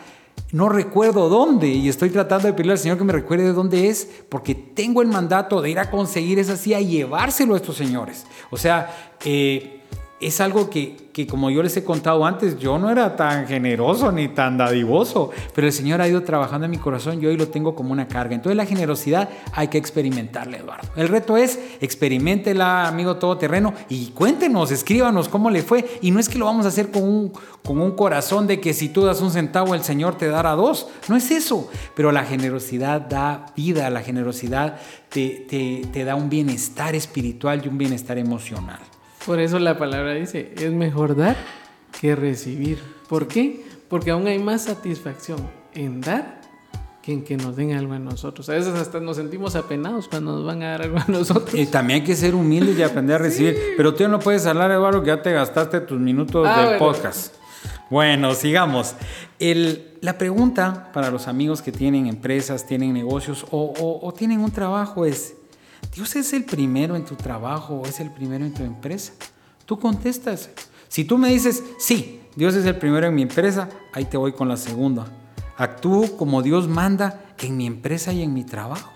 no 0.51 0.69
recuerdo 0.69 1.29
dónde 1.29 1.67
y 1.67 1.89
estoy 1.89 2.11
tratando 2.11 2.47
de 2.47 2.53
pedirle 2.53 2.73
al 2.73 2.77
Señor 2.77 2.97
que 2.97 3.03
me 3.03 3.13
recuerde 3.13 3.45
de 3.45 3.53
dónde 3.53 3.89
es, 3.89 4.07
porque 4.29 4.53
tengo 4.53 5.01
el 5.01 5.07
mandato 5.07 5.61
de 5.61 5.71
ir 5.71 5.79
a 5.79 5.89
conseguir 5.89 6.37
esa 6.37 6.57
silla 6.57 6.79
y 6.79 6.87
llevárselo 6.87 7.55
a 7.55 7.57
estos 7.57 7.75
señores. 7.75 8.27
O 8.51 8.57
sea, 8.57 9.15
eh, 9.25 9.82
es 10.25 10.41
algo 10.41 10.69
que, 10.69 11.09
que, 11.13 11.27
como 11.27 11.49
yo 11.49 11.61
les 11.63 11.75
he 11.77 11.83
contado 11.83 12.25
antes, 12.25 12.57
yo 12.57 12.77
no 12.77 12.89
era 12.89 13.15
tan 13.15 13.47
generoso 13.47 14.11
ni 14.11 14.29
tan 14.29 14.57
dadivoso, 14.57 15.31
pero 15.53 15.67
el 15.67 15.73
Señor 15.73 16.01
ha 16.01 16.07
ido 16.07 16.23
trabajando 16.23 16.65
en 16.65 16.71
mi 16.71 16.77
corazón 16.77 17.21
y 17.21 17.25
hoy 17.25 17.37
lo 17.37 17.47
tengo 17.47 17.75
como 17.75 17.91
una 17.91 18.07
carga. 18.07 18.35
Entonces 18.35 18.57
la 18.57 18.65
generosidad 18.65 19.29
hay 19.51 19.67
que 19.67 19.77
experimentarla, 19.77 20.57
Eduardo. 20.57 20.87
El 20.95 21.07
reto 21.07 21.37
es 21.37 21.59
experimentela, 21.81 22.87
amigo 22.87 23.17
todoterreno, 23.17 23.73
y 23.89 24.07
cuéntenos, 24.07 24.71
escríbanos 24.71 25.29
cómo 25.29 25.49
le 25.49 25.61
fue. 25.61 25.99
Y 26.01 26.11
no 26.11 26.19
es 26.19 26.29
que 26.29 26.39
lo 26.39 26.45
vamos 26.45 26.65
a 26.65 26.69
hacer 26.69 26.91
con 26.91 27.03
un, 27.03 27.33
con 27.63 27.79
un 27.79 27.91
corazón 27.91 28.47
de 28.47 28.59
que 28.59 28.73
si 28.73 28.89
tú 28.89 29.03
das 29.03 29.21
un 29.21 29.31
centavo, 29.31 29.75
el 29.75 29.83
Señor 29.83 30.17
te 30.17 30.27
dará 30.27 30.51
dos. 30.51 30.87
No 31.07 31.15
es 31.15 31.31
eso, 31.31 31.69
pero 31.95 32.11
la 32.11 32.23
generosidad 32.23 33.01
da 33.01 33.47
vida, 33.55 33.89
la 33.89 34.01
generosidad 34.01 34.79
te, 35.09 35.45
te, 35.49 35.81
te 35.91 36.03
da 36.03 36.15
un 36.15 36.29
bienestar 36.29 36.95
espiritual 36.95 37.61
y 37.63 37.67
un 37.67 37.77
bienestar 37.77 38.17
emocional. 38.17 38.79
Por 39.25 39.39
eso 39.39 39.57
la 39.59 39.77
palabra 39.77 40.13
dice, 40.13 40.53
es 40.57 40.71
mejor 40.71 41.15
dar 41.15 41.37
que 41.99 42.15
recibir. 42.15 42.79
¿Por 43.07 43.27
qué? 43.27 43.65
Porque 43.87 44.11
aún 44.11 44.27
hay 44.27 44.39
más 44.39 44.63
satisfacción 44.63 45.39
en 45.73 46.01
dar 46.01 46.41
que 47.01 47.13
en 47.13 47.23
que 47.23 47.37
nos 47.37 47.55
den 47.55 47.73
algo 47.73 47.93
a 47.93 47.99
nosotros. 47.99 48.49
A 48.49 48.53
veces 48.53 48.73
hasta 48.75 48.99
nos 48.99 49.17
sentimos 49.17 49.55
apenados 49.55 50.07
cuando 50.07 50.33
nos 50.33 50.45
van 50.45 50.63
a 50.63 50.71
dar 50.71 50.81
algo 50.83 50.97
a 50.97 51.05
nosotros. 51.07 51.53
Y 51.53 51.65
también 51.65 52.01
hay 52.01 52.05
que 52.05 52.15
ser 52.15 52.33
humildes 52.35 52.77
y 52.77 52.83
aprender 52.83 53.15
a 53.15 53.19
recibir. 53.19 53.57
Pero 53.77 53.93
tú 53.93 54.07
no 54.07 54.19
puedes 54.19 54.45
hablar, 54.45 54.71
Eduardo, 54.71 55.01
que 55.01 55.07
ya 55.07 55.21
te 55.21 55.31
gastaste 55.31 55.81
tus 55.81 55.99
minutos 55.99 56.47
ah, 56.49 56.69
del 56.69 56.79
podcast. 56.79 57.35
Bueno, 57.89 58.33
sigamos. 58.33 58.95
la 60.01 60.17
pregunta 60.17 60.91
para 60.93 61.11
los 61.11 61.27
amigos 61.27 61.61
que 61.61 61.71
tienen 61.71 62.07
empresas, 62.07 62.65
tienen 62.65 62.93
negocios 62.93 63.45
o, 63.51 63.99
o 64.01 64.13
tienen 64.13 64.39
un 64.39 64.51
trabajo 64.51 65.05
es, 65.05 65.35
Dios 65.95 66.15
es 66.15 66.33
el 66.33 66.43
primero 66.43 66.95
en 66.95 67.05
tu 67.05 67.15
trabajo 67.15 67.75
o 67.75 67.85
es 67.85 67.99
el 67.99 68.09
primero 68.09 68.43
en 68.45 68.53
tu 68.53 68.63
empresa. 68.63 69.13
Tú 69.65 69.79
contestas. 69.79 70.49
Si 70.87 71.05
tú 71.05 71.17
me 71.17 71.29
dices, 71.29 71.63
sí, 71.77 72.21
Dios 72.35 72.55
es 72.55 72.65
el 72.65 72.77
primero 72.77 73.07
en 73.07 73.15
mi 73.15 73.21
empresa, 73.21 73.69
ahí 73.93 74.05
te 74.05 74.17
voy 74.17 74.33
con 74.33 74.47
la 74.47 74.57
segunda. 74.57 75.05
Actúo 75.55 76.17
como 76.17 76.41
Dios 76.41 76.67
manda 76.67 77.23
en 77.39 77.57
mi 77.57 77.67
empresa 77.67 78.11
y 78.11 78.23
en 78.23 78.33
mi 78.33 78.43
trabajo. 78.43 78.91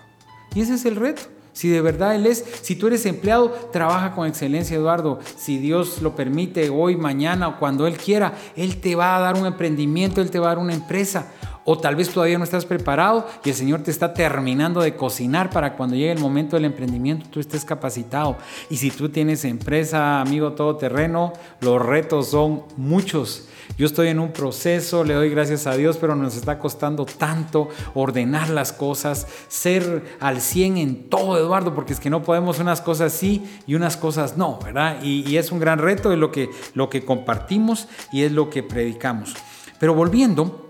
Y 0.54 0.60
ese 0.60 0.74
es 0.74 0.84
el 0.86 0.96
reto. 0.96 1.22
Si 1.52 1.68
de 1.68 1.80
verdad 1.80 2.14
Él 2.14 2.26
es, 2.26 2.44
si 2.62 2.76
tú 2.76 2.86
eres 2.86 3.04
empleado, 3.06 3.50
trabaja 3.72 4.14
con 4.14 4.26
excelencia, 4.26 4.76
Eduardo. 4.76 5.18
Si 5.36 5.58
Dios 5.58 6.02
lo 6.02 6.14
permite, 6.14 6.70
hoy, 6.70 6.96
mañana 6.96 7.48
o 7.48 7.58
cuando 7.58 7.86
Él 7.86 7.96
quiera, 7.96 8.34
Él 8.54 8.80
te 8.80 8.94
va 8.94 9.16
a 9.16 9.20
dar 9.20 9.36
un 9.36 9.46
emprendimiento, 9.46 10.20
Él 10.20 10.30
te 10.30 10.38
va 10.38 10.46
a 10.46 10.54
dar 10.54 10.58
una 10.58 10.74
empresa. 10.74 11.32
O 11.70 11.76
tal 11.76 11.96
vez 11.96 12.08
todavía 12.08 12.38
no 12.38 12.44
estás 12.44 12.64
preparado 12.64 13.26
y 13.44 13.50
el 13.50 13.54
Señor 13.54 13.82
te 13.82 13.90
está 13.90 14.14
terminando 14.14 14.80
de 14.80 14.96
cocinar 14.96 15.50
para 15.50 15.76
cuando 15.76 15.96
llegue 15.96 16.12
el 16.12 16.18
momento 16.18 16.56
del 16.56 16.64
emprendimiento 16.64 17.26
tú 17.30 17.40
estés 17.40 17.62
capacitado. 17.62 18.38
Y 18.70 18.78
si 18.78 18.90
tú 18.90 19.10
tienes 19.10 19.44
empresa, 19.44 20.22
amigo 20.22 20.52
todoterreno, 20.52 21.34
los 21.60 21.84
retos 21.84 22.28
son 22.28 22.62
muchos. 22.78 23.48
Yo 23.76 23.84
estoy 23.84 24.08
en 24.08 24.18
un 24.18 24.32
proceso, 24.32 25.04
le 25.04 25.12
doy 25.12 25.28
gracias 25.28 25.66
a 25.66 25.76
Dios, 25.76 25.98
pero 25.98 26.16
nos 26.16 26.36
está 26.36 26.58
costando 26.58 27.04
tanto 27.04 27.68
ordenar 27.92 28.48
las 28.48 28.72
cosas, 28.72 29.26
ser 29.48 30.16
al 30.20 30.40
100 30.40 30.78
en 30.78 31.10
todo, 31.10 31.36
Eduardo, 31.36 31.74
porque 31.74 31.92
es 31.92 32.00
que 32.00 32.08
no 32.08 32.22
podemos 32.22 32.60
unas 32.60 32.80
cosas 32.80 33.12
sí 33.12 33.44
y 33.66 33.74
unas 33.74 33.98
cosas 33.98 34.38
no, 34.38 34.58
¿verdad? 34.64 35.02
Y, 35.02 35.36
es 35.36 35.52
un 35.52 35.60
gran 35.60 35.80
reto, 35.80 36.12
es 36.12 36.18
lo 36.18 36.32
que, 36.32 36.48
lo 36.72 36.88
que 36.88 37.04
compartimos 37.04 37.88
y 38.10 38.22
es 38.22 38.32
lo 38.32 38.48
que 38.48 38.62
predicamos. 38.62 39.34
Pero 39.78 39.92
volviendo, 39.94 40.66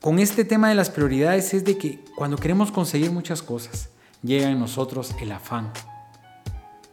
con 0.00 0.18
este 0.18 0.44
tema 0.44 0.68
de 0.68 0.74
las 0.74 0.90
prioridades 0.90 1.52
es 1.52 1.64
de 1.64 1.76
que 1.76 1.98
cuando 2.16 2.38
queremos 2.38 2.72
conseguir 2.72 3.10
muchas 3.10 3.42
cosas, 3.42 3.90
llega 4.22 4.48
en 4.50 4.58
nosotros 4.58 5.14
el 5.20 5.30
afán. 5.32 5.72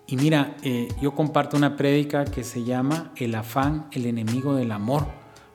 Y 0.08 0.18
mira, 0.18 0.56
eh, 0.62 0.88
yo 1.02 1.16
comparto 1.16 1.58
una 1.58 1.76
prédica 1.76 2.26
que 2.26 2.44
se 2.44 2.64
llama 2.64 3.12
El 3.16 3.36
afán, 3.36 3.88
el 3.92 4.06
enemigo 4.06 4.56
del 4.56 4.72
amor. 4.72 5.06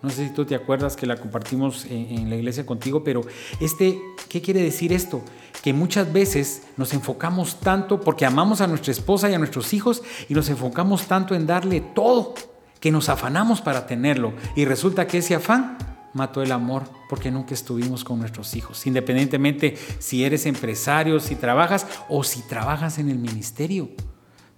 No 0.03 0.11
sé 0.11 0.29
si 0.29 0.35
tú 0.35 0.45
te 0.45 0.55
acuerdas 0.55 0.97
que 0.97 1.07
la 1.07 1.17
compartimos 1.17 1.87
en, 1.89 2.29
la 2.29 2.37
iglesia 2.37 2.67
contigo, 2.67 3.05
pero 3.05 3.23
este, 3.61 4.01
¿qué 4.29 4.43
quiere 4.43 4.63
decir 4.63 4.93
esto? 4.93 5.23
Que 5.63 5.73
muchas 5.73 6.13
veces 6.13 6.65
nos 6.77 6.93
enfocamos 6.93 7.61
tanto 7.61 8.01
porque 8.01 8.27
amamos 8.27 8.61
a 8.61 8.67
nuestra 8.67 8.93
esposa 8.93 9.31
y 9.31 9.35
a 9.35 9.39
nuestros 9.39 9.73
hijos 9.73 10.03
y 10.29 10.35
nos 10.35 10.49
enfocamos 10.49 11.07
tanto 11.07 11.35
en 11.35 11.47
darle 11.47 11.81
todo 11.81 12.35
que 12.81 12.91
nos 12.91 13.09
afanamos 13.09 13.61
para 13.61 13.87
tenerlo 13.87 14.33
y 14.57 14.65
resulta 14.65 15.07
que 15.07 15.19
ese 15.19 15.37
afán 15.37 15.79
mató 16.15 16.43
el 16.43 16.53
amor 16.53 16.85
porque 17.09 17.31
nunca 17.31 17.55
estuvimos 17.55 18.05
con 18.05 18.19
nuestros 18.19 18.55
hijos, 18.55 18.87
independientemente 18.87 19.77
si 19.99 20.25
eres 20.25 20.47
empresario, 20.47 21.21
si 21.21 21.37
trabajas 21.37 21.87
o 22.09 22.25
si 22.25 22.43
trabajas 22.43 22.99
en 22.99 23.09
el 23.09 23.19
ministerio. 23.19 23.91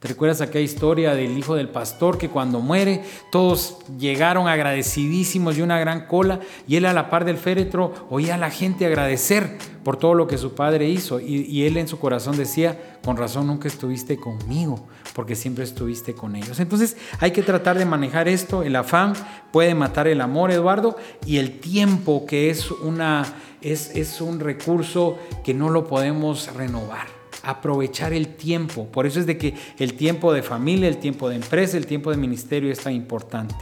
¿Te 0.05 0.09
recuerdas 0.09 0.43
aquella 0.43 0.67
historia 0.67 1.15
del 1.15 1.39
hijo 1.39 1.55
del 1.55 1.71
pastor 1.71 2.19
que 2.19 2.29
cuando 2.29 2.61
muere 2.61 3.03
todos 3.33 3.79
llegaron 3.99 4.49
agradecidísimos 4.49 5.57
y 5.57 5.63
una 5.63 5.79
gran 5.79 6.07
cola 6.07 6.41
y 6.69 6.77
él 6.77 6.85
a 6.85 6.93
la 6.93 7.09
par 7.09 7.25
del 7.25 7.39
féretro 7.39 8.07
oía 8.11 8.35
a 8.35 8.37
la 8.37 8.51
gente 8.51 8.85
agradecer 8.85 9.57
por 9.83 9.97
todo 9.97 10.13
lo 10.13 10.27
que 10.27 10.37
su 10.37 10.55
padre 10.55 10.91
hizo 10.91 11.21
y, 11.21 11.47
y 11.47 11.65
él 11.65 11.79
en 11.79 11.89
su 11.89 11.99
corazón 11.99 12.37
decía, 12.37 12.99
con 13.03 13.17
razón 13.17 13.47
nunca 13.47 13.67
estuviste 13.67 14.19
conmigo 14.19 14.87
porque 15.15 15.35
siempre 15.35 15.65
estuviste 15.65 16.13
con 16.13 16.37
ellos. 16.37 16.61
Entonces 16.61 16.99
hay 17.19 17.31
que 17.31 17.43
tratar 17.43 17.79
de 17.79 17.87
manejar 17.87 18.29
esto, 18.29 18.63
el 18.63 18.77
afán 18.77 19.15
puede 19.53 19.75
matar 19.75 20.07
el 20.07 20.21
amor, 20.21 20.51
Eduardo, 20.51 20.99
y 21.25 21.39
el 21.39 21.61
tiempo 21.61 22.27
que 22.27 22.51
es, 22.51 22.71
una, 22.71 23.25
es, 23.63 23.97
es 23.97 24.21
un 24.21 24.41
recurso 24.41 25.19
que 25.43 25.55
no 25.55 25.71
lo 25.71 25.87
podemos 25.87 26.53
renovar 26.55 27.24
aprovechar 27.45 28.13
el 28.13 28.29
tiempo. 28.37 28.87
Por 28.87 29.07
eso 29.07 29.21
es 29.21 29.27
de 29.27 29.39
que 29.39 29.55
el 29.79 29.95
tiempo 29.95 30.33
de 30.33 30.43
familia, 30.43 30.89
el 30.89 30.99
tiempo 30.99 31.29
de 31.29 31.37
empresa, 31.37 31.77
el 31.77 31.87
tiempo 31.87 32.11
de 32.11 32.17
ministerio 32.17 32.73
es 32.73 32.81
tan 32.81 32.93
importante. 32.93 33.55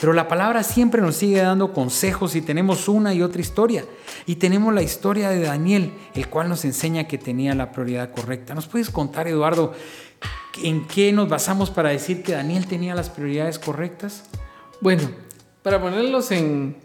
Pero 0.00 0.12
la 0.12 0.28
palabra 0.28 0.62
siempre 0.62 1.02
nos 1.02 1.16
sigue 1.16 1.40
dando 1.40 1.72
consejos 1.72 2.36
y 2.36 2.42
tenemos 2.42 2.88
una 2.88 3.14
y 3.14 3.22
otra 3.22 3.40
historia. 3.40 3.84
Y 4.26 4.36
tenemos 4.36 4.72
la 4.72 4.82
historia 4.82 5.30
de 5.30 5.40
Daniel, 5.40 5.92
el 6.14 6.28
cual 6.28 6.48
nos 6.48 6.64
enseña 6.64 7.08
que 7.08 7.18
tenía 7.18 7.54
la 7.54 7.72
prioridad 7.72 8.12
correcta. 8.12 8.54
¿Nos 8.54 8.68
puedes 8.68 8.90
contar, 8.90 9.26
Eduardo, 9.26 9.72
en 10.62 10.86
qué 10.86 11.12
nos 11.12 11.28
basamos 11.28 11.70
para 11.70 11.88
decir 11.88 12.22
que 12.22 12.32
Daniel 12.32 12.66
tenía 12.66 12.94
las 12.94 13.10
prioridades 13.10 13.58
correctas? 13.58 14.24
Bueno, 14.80 15.02
para 15.62 15.80
ponerlos 15.80 16.30
en 16.30 16.76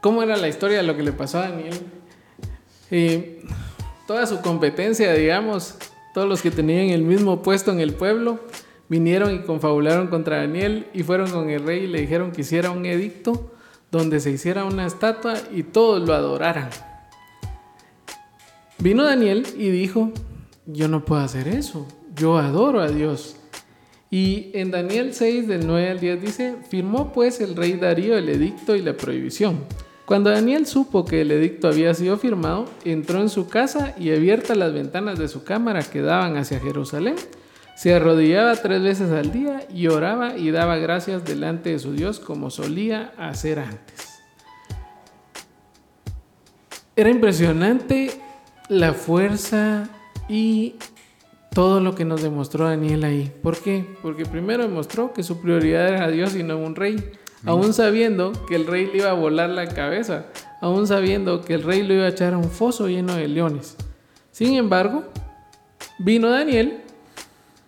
cómo 0.00 0.22
era 0.22 0.36
la 0.36 0.46
historia 0.46 0.78
de 0.78 0.84
lo 0.84 0.96
que 0.96 1.02
le 1.02 1.12
pasó 1.12 1.38
a 1.38 1.48
Daniel. 1.48 1.74
Eh, 2.92 3.42
toda 4.12 4.26
su 4.26 4.42
competencia, 4.42 5.14
digamos, 5.14 5.76
todos 6.12 6.28
los 6.28 6.42
que 6.42 6.50
tenían 6.50 6.90
el 6.90 7.00
mismo 7.00 7.40
puesto 7.40 7.72
en 7.72 7.80
el 7.80 7.94
pueblo, 7.94 8.40
vinieron 8.90 9.34
y 9.34 9.38
confabularon 9.38 10.08
contra 10.08 10.36
Daniel 10.36 10.86
y 10.92 11.02
fueron 11.02 11.30
con 11.30 11.48
el 11.48 11.64
rey 11.64 11.84
y 11.84 11.86
le 11.86 12.02
dijeron 12.02 12.30
que 12.30 12.42
hiciera 12.42 12.72
un 12.72 12.84
edicto 12.84 13.54
donde 13.90 14.20
se 14.20 14.30
hiciera 14.30 14.66
una 14.66 14.86
estatua 14.86 15.36
y 15.50 15.62
todos 15.62 16.06
lo 16.06 16.12
adoraran. 16.12 16.68
Vino 18.80 19.02
Daniel 19.04 19.46
y 19.56 19.70
dijo, 19.70 20.12
yo 20.66 20.88
no 20.88 21.06
puedo 21.06 21.22
hacer 21.22 21.48
eso, 21.48 21.88
yo 22.14 22.36
adoro 22.36 22.80
a 22.80 22.88
Dios. 22.88 23.36
Y 24.10 24.50
en 24.52 24.70
Daniel 24.70 25.14
6 25.14 25.48
del 25.48 25.66
9 25.66 25.90
al 25.90 26.00
10 26.00 26.20
dice, 26.20 26.56
firmó 26.68 27.14
pues 27.14 27.40
el 27.40 27.56
rey 27.56 27.78
Darío 27.78 28.18
el 28.18 28.28
edicto 28.28 28.76
y 28.76 28.82
la 28.82 28.94
prohibición 28.94 29.60
cuando 30.06 30.30
Daniel 30.30 30.66
supo 30.66 31.04
que 31.04 31.20
el 31.20 31.30
edicto 31.30 31.68
había 31.68 31.94
sido 31.94 32.16
firmado, 32.16 32.66
entró 32.84 33.20
en 33.20 33.28
su 33.28 33.48
casa 33.48 33.94
y 33.98 34.10
abiertas 34.10 34.56
las 34.56 34.72
ventanas 34.72 35.18
de 35.18 35.28
su 35.28 35.44
cámara 35.44 35.82
que 35.82 36.02
daban 36.02 36.36
hacia 36.36 36.58
Jerusalén, 36.58 37.14
se 37.76 37.94
arrodillaba 37.94 38.56
tres 38.56 38.82
veces 38.82 39.10
al 39.12 39.32
día 39.32 39.66
y 39.72 39.86
oraba 39.88 40.36
y 40.36 40.50
daba 40.50 40.76
gracias 40.76 41.24
delante 41.24 41.70
de 41.70 41.78
su 41.78 41.92
Dios 41.92 42.20
como 42.20 42.50
solía 42.50 43.12
hacer 43.16 43.60
antes. 43.60 44.08
Era 46.94 47.08
impresionante 47.08 48.10
la 48.68 48.92
fuerza 48.92 49.88
y 50.28 50.74
todo 51.54 51.80
lo 51.80 51.94
que 51.94 52.04
nos 52.04 52.22
demostró 52.22 52.66
Daniel 52.66 53.04
ahí. 53.04 53.32
¿Por 53.42 53.58
qué? 53.58 53.86
Porque 54.02 54.26
primero 54.26 54.62
demostró 54.62 55.12
que 55.12 55.22
su 55.22 55.40
prioridad 55.40 55.88
era 55.88 56.08
Dios 56.08 56.34
y 56.36 56.42
no 56.42 56.58
un 56.58 56.74
rey 56.74 56.96
aún 57.46 57.72
sabiendo 57.72 58.32
que 58.46 58.56
el 58.56 58.66
rey 58.66 58.86
le 58.86 58.98
iba 58.98 59.10
a 59.10 59.14
volar 59.14 59.50
la 59.50 59.68
cabeza, 59.68 60.26
aún 60.60 60.86
sabiendo 60.86 61.42
que 61.42 61.54
el 61.54 61.62
rey 61.62 61.82
lo 61.82 61.94
iba 61.94 62.04
a 62.04 62.10
echar 62.10 62.34
a 62.34 62.38
un 62.38 62.50
foso 62.50 62.88
lleno 62.88 63.14
de 63.14 63.28
leones. 63.28 63.76
Sin 64.30 64.54
embargo, 64.54 65.04
vino 65.98 66.30
Daniel, 66.30 66.82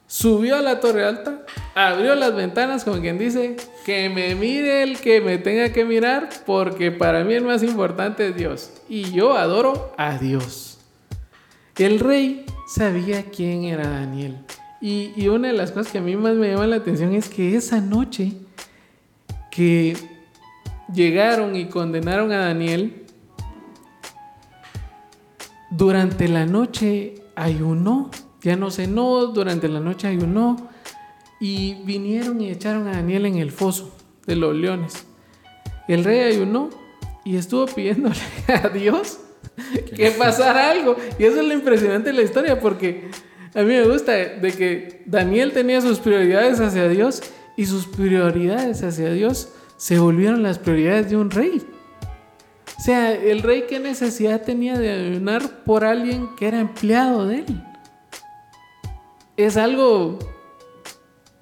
subió 0.06 0.56
a 0.56 0.62
la 0.62 0.80
torre 0.80 1.04
alta, 1.04 1.42
abrió 1.74 2.14
las 2.14 2.34
ventanas 2.34 2.84
como 2.84 3.00
quien 3.00 3.18
dice, 3.18 3.56
que 3.84 4.08
me 4.08 4.34
mire 4.34 4.82
el 4.82 4.98
que 4.98 5.20
me 5.20 5.38
tenga 5.38 5.72
que 5.72 5.84
mirar, 5.84 6.30
porque 6.46 6.90
para 6.90 7.24
mí 7.24 7.34
el 7.34 7.44
más 7.44 7.62
importante 7.62 8.28
es 8.28 8.36
Dios. 8.36 8.70
Y 8.88 9.12
yo 9.12 9.36
adoro 9.36 9.92
a 9.98 10.18
Dios. 10.18 10.78
El 11.76 11.98
rey 11.98 12.46
sabía 12.66 13.24
quién 13.24 13.64
era 13.64 13.88
Daniel. 13.88 14.38
Y, 14.80 15.12
y 15.16 15.28
una 15.28 15.48
de 15.48 15.54
las 15.54 15.72
cosas 15.72 15.90
que 15.90 15.98
a 15.98 16.02
mí 16.02 16.14
más 16.14 16.34
me 16.34 16.50
llama 16.50 16.66
la 16.66 16.76
atención 16.76 17.14
es 17.14 17.28
que 17.28 17.56
esa 17.56 17.80
noche 17.80 18.32
que 19.54 19.96
llegaron 20.92 21.54
y 21.54 21.66
condenaron 21.66 22.32
a 22.32 22.38
Daniel, 22.38 23.04
durante 25.70 26.28
la 26.28 26.44
noche 26.44 27.14
ayunó, 27.36 28.10
ya 28.42 28.56
no 28.56 28.70
cenó, 28.70 29.26
durante 29.26 29.68
la 29.68 29.80
noche 29.80 30.08
ayunó, 30.08 30.68
y 31.40 31.74
vinieron 31.84 32.40
y 32.40 32.50
echaron 32.50 32.88
a 32.88 32.92
Daniel 32.92 33.26
en 33.26 33.36
el 33.36 33.50
foso 33.50 33.94
de 34.26 34.36
los 34.36 34.54
leones. 34.54 35.06
El 35.88 36.04
rey 36.04 36.20
ayunó 36.20 36.70
y 37.24 37.36
estuvo 37.36 37.66
pidiéndole 37.66 38.16
a 38.48 38.68
Dios 38.68 39.20
que 39.94 40.10
pasara 40.12 40.70
algo. 40.70 40.96
Y 41.18 41.24
eso 41.24 41.40
es 41.40 41.46
lo 41.46 41.54
impresionante 41.54 42.10
de 42.10 42.16
la 42.16 42.22
historia, 42.22 42.60
porque 42.60 43.10
a 43.54 43.60
mí 43.60 43.66
me 43.66 43.86
gusta 43.86 44.12
de 44.12 44.52
que 44.52 45.02
Daniel 45.06 45.52
tenía 45.52 45.80
sus 45.80 45.98
prioridades 45.98 46.60
hacia 46.60 46.88
Dios 46.88 47.22
y 47.56 47.66
sus 47.66 47.86
prioridades 47.86 48.82
hacia 48.82 49.12
Dios 49.12 49.50
se 49.76 49.98
volvieron 49.98 50.42
las 50.42 50.58
prioridades 50.58 51.10
de 51.10 51.16
un 51.16 51.30
rey. 51.30 51.62
O 52.78 52.80
sea, 52.80 53.12
el 53.12 53.42
rey 53.42 53.64
qué 53.68 53.78
necesidad 53.78 54.42
tenía 54.42 54.78
de 54.78 54.90
ayunar 54.90 55.64
por 55.64 55.84
alguien 55.84 56.28
que 56.36 56.48
era 56.48 56.60
empleado 56.60 57.26
de 57.26 57.38
él. 57.40 57.62
Es 59.36 59.56
algo 59.56 60.18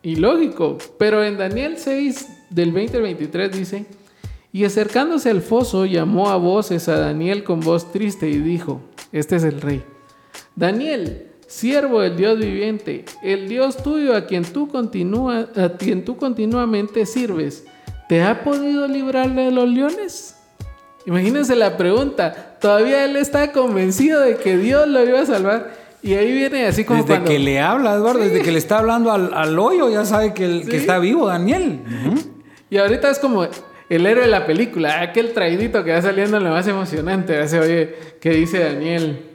ilógico, 0.02 0.78
pero 0.98 1.24
en 1.24 1.38
Daniel 1.38 1.78
6 1.78 2.28
del 2.50 2.72
20 2.72 2.96
al 2.96 3.02
23 3.02 3.52
dice, 3.52 3.86
y 4.52 4.64
acercándose 4.64 5.30
al 5.30 5.40
foso 5.40 5.86
llamó 5.86 6.28
a 6.28 6.36
voces 6.36 6.88
a 6.88 6.98
Daniel 6.98 7.44
con 7.44 7.60
voz 7.60 7.90
triste 7.92 8.28
y 8.28 8.38
dijo, 8.38 8.80
este 9.12 9.36
es 9.36 9.44
el 9.44 9.60
rey, 9.60 9.82
Daniel, 10.54 11.31
siervo 11.52 12.00
del 12.00 12.16
Dios 12.16 12.38
viviente, 12.38 13.04
el 13.22 13.46
Dios 13.46 13.76
tuyo 13.76 14.16
a 14.16 14.24
quien 14.24 14.42
tú, 14.42 14.68
continúa, 14.68 15.48
a 15.54 15.68
quien 15.76 16.02
tú 16.02 16.16
continuamente 16.16 17.04
sirves, 17.04 17.64
¿te 18.08 18.22
ha 18.22 18.42
podido 18.42 18.88
librar 18.88 19.34
de 19.34 19.50
los 19.50 19.68
leones? 19.68 20.34
Imagínense 21.04 21.54
la 21.54 21.76
pregunta, 21.76 22.56
todavía 22.58 23.04
él 23.04 23.16
está 23.16 23.52
convencido 23.52 24.20
de 24.20 24.36
que 24.36 24.56
Dios 24.56 24.88
lo 24.88 25.04
iba 25.04 25.20
a 25.20 25.26
salvar. 25.26 25.82
Y 26.00 26.14
ahí 26.14 26.32
viene 26.32 26.66
así 26.66 26.84
como 26.84 27.04
desde 27.04 27.22
que 27.22 27.38
le 27.38 27.60
habla, 27.60 27.94
Eduardo, 27.94 28.20
desde 28.20 28.40
que 28.40 28.50
le 28.50 28.58
está 28.58 28.78
hablando 28.78 29.12
al, 29.12 29.58
hoyo, 29.58 29.88
ya 29.90 30.04
sabe 30.04 30.32
que, 30.34 30.62
que 30.68 30.76
está 30.78 30.98
vivo 30.98 31.26
Daniel. 31.26 31.80
Y 32.70 32.78
ahorita 32.78 33.10
es 33.10 33.18
como 33.18 33.46
el 33.88 34.06
héroe 34.06 34.24
de 34.24 34.30
la 34.30 34.46
película, 34.46 35.00
aquel 35.02 35.32
traidito 35.32 35.84
que 35.84 35.92
va 35.92 36.02
saliendo 36.02 36.40
lo 36.40 36.50
más 36.50 36.66
emocionante. 36.66 37.38
Hace, 37.38 37.60
oye, 37.60 37.94
¿qué 38.20 38.30
dice 38.30 38.58
Daniel? 38.58 39.31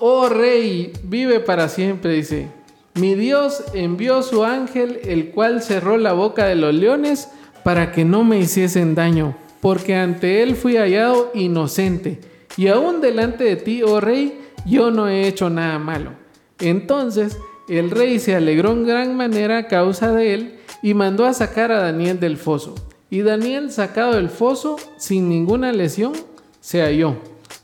Oh 0.00 0.28
rey, 0.28 0.92
vive 1.02 1.40
para 1.40 1.68
siempre, 1.68 2.12
dice. 2.12 2.48
Mi 2.94 3.14
Dios 3.14 3.64
envió 3.74 4.22
su 4.22 4.44
ángel, 4.44 5.00
el 5.04 5.30
cual 5.30 5.62
cerró 5.62 5.96
la 5.96 6.12
boca 6.12 6.46
de 6.46 6.54
los 6.54 6.74
leones 6.74 7.28
para 7.64 7.92
que 7.92 8.04
no 8.04 8.24
me 8.24 8.38
hiciesen 8.38 8.94
daño, 8.94 9.36
porque 9.60 9.94
ante 9.96 10.42
él 10.42 10.56
fui 10.56 10.76
hallado 10.76 11.30
inocente, 11.34 12.20
y 12.56 12.68
aún 12.68 13.00
delante 13.00 13.44
de 13.44 13.56
ti, 13.56 13.82
oh 13.82 14.00
rey, 14.00 14.40
yo 14.66 14.90
no 14.90 15.08
he 15.08 15.26
hecho 15.26 15.50
nada 15.50 15.78
malo. 15.78 16.12
Entonces 16.60 17.36
el 17.68 17.90
rey 17.90 18.18
se 18.18 18.34
alegró 18.34 18.72
en 18.72 18.86
gran 18.86 19.16
manera 19.16 19.58
a 19.58 19.66
causa 19.66 20.12
de 20.12 20.34
él, 20.34 20.54
y 20.82 20.94
mandó 20.94 21.24
a 21.24 21.34
sacar 21.34 21.72
a 21.72 21.80
Daniel 21.80 22.20
del 22.20 22.36
foso. 22.36 22.74
Y 23.10 23.22
Daniel, 23.22 23.72
sacado 23.72 24.14
del 24.14 24.28
foso, 24.28 24.76
sin 24.96 25.28
ninguna 25.28 25.72
lesión, 25.72 26.12
se 26.60 26.82
halló, 26.82 27.16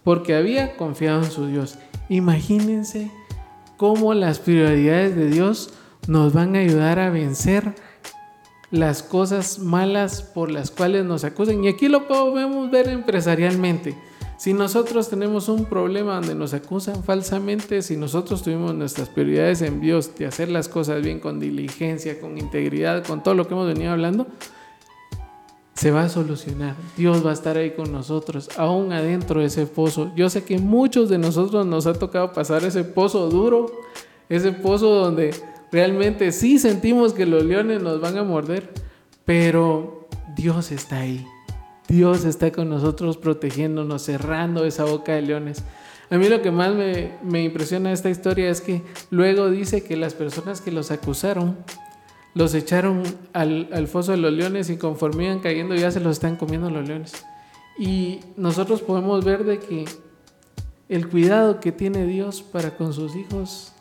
porque 0.03 0.35
había 0.35 0.77
confiado 0.77 1.23
en 1.23 1.31
su 1.31 1.47
Dios. 1.47 1.79
Imagínense 2.09 3.11
cómo 3.77 4.15
las 4.15 4.39
prioridades 4.39 5.17
de 5.17 5.29
Dios 5.29 5.75
nos 6.07 6.33
van 6.33 6.57
a 6.57 6.61
ayudar 6.61 6.99
a 6.99 7.11
vencer 7.11 7.75
las 8.71 9.03
cosas 9.03 9.59
malas 9.59 10.23
por 10.23 10.51
las 10.51 10.71
cuales 10.71 11.05
nos 11.05 11.25
acusan. 11.25 11.65
Y 11.65 11.69
aquí 11.69 11.89
lo 11.89 12.07
podemos 12.09 12.71
ver 12.71 12.89
empresarialmente. 12.89 13.97
Si 14.37 14.53
nosotros 14.53 15.09
tenemos 15.09 15.49
un 15.49 15.65
problema 15.65 16.17
donde 16.17 16.35
nos 16.35 16.55
acusan 16.55 17.05
falsamente, 17.05 17.83
si 17.83 17.97
nosotros 17.97 18.43
tuvimos 18.43 18.75
nuestras 18.75 19.09
prioridades 19.09 19.63
en 19.63 19.81
Dios 19.81 20.17
de 20.17 20.27
hacer 20.27 20.51
las 20.51 20.69
cosas 20.69 21.03
bien 21.03 21.21
con 21.21 21.39
diligencia, 21.39 22.21
con 22.21 22.37
integridad, 22.37 23.05
con 23.07 23.23
todo 23.23 23.35
lo 23.35 23.47
que 23.47 23.55
hemos 23.55 23.69
venido 23.69 23.93
hablando, 23.93 24.27
se 25.75 25.91
va 25.91 26.05
a 26.05 26.09
solucionar. 26.09 26.77
Dios 26.97 27.25
va 27.25 27.31
a 27.31 27.35
estar 27.35 27.57
ahí 27.57 27.73
con 27.73 27.93
nosotros, 27.93 28.51
aún 28.57 28.93
adentro 28.93 29.41
de 29.41 29.47
ese 29.47 29.67
pozo. 29.67 30.13
Yo 30.15 30.31
sé 30.31 30.45
que 30.45 30.59
muchos 30.59 31.09
de 31.09 31.19
nosotros 31.19 31.67
nos 31.67 31.87
ha 31.87 31.95
tocado 31.95 32.33
pasar 32.33 32.65
ese 32.65 32.85
pozo 32.85 33.29
duro, 33.29 33.67
ese 34.29 34.53
pozo 34.53 34.89
donde 34.91 35.35
realmente 35.73 36.31
sí 36.33 36.59
sentimos 36.59 37.13
que 37.13 37.27
los 37.27 37.45
leones 37.45 37.83
nos 37.83 38.01
van 38.01 38.17
a 38.17 38.23
morder, 38.23 38.73
pero 39.25 40.09
Dios 40.37 40.71
está 40.71 41.01
ahí. 41.01 41.27
Dios 41.89 42.25
está 42.25 42.51
con 42.51 42.71
nosotros 42.71 43.17
protegiéndonos, 43.17 44.03
cerrando 44.03 44.65
esa 44.65 44.85
boca 44.85 45.13
de 45.13 45.23
leones. 45.23 45.65
A 46.09 46.17
mí 46.17 46.29
lo 46.29 46.41
que 46.41 46.51
más 46.51 46.75
me, 46.75 47.13
me 47.23 47.43
impresiona 47.43 47.89
de 47.89 47.95
esta 47.95 48.11
historia 48.11 48.49
es 48.49 48.61
que 48.61 48.83
luego 49.11 49.51
dice 49.51 49.83
que 49.83 49.97
las 49.97 50.15
personas 50.15 50.61
que 50.61 50.71
los 50.71 50.91
acusaron 50.91 51.57
los 52.35 52.55
echaron 52.55 53.03
al, 53.33 53.69
al, 53.73 53.87
foso 53.87 54.13
de 54.13 54.19
los 54.19 54.33
leones 54.33 54.69
y 54.71 54.77
conforme 54.77 55.25
iban 55.25 55.41
cayendo 55.41 55.75
ya 55.75 55.91
se 55.91 56.01
los 56.01 56.13
están 56.13 56.37
comiendo 56.37 56.69
los 56.71 56.87
leones. 56.87 57.25
Y 57.79 58.21
nosotros 58.37 58.83
podemos 58.83 59.25
ver 59.25 59.45
de 59.45 59.59
que 59.59 59.85
el 60.89 61.09
cuidado 61.09 61.61
que 61.61 61.73
tiene 61.73 62.07
Dios 62.07 62.43
para 62.43 62.77
con 62.77 62.93
sus 62.93 63.17
hijos 63.17 63.73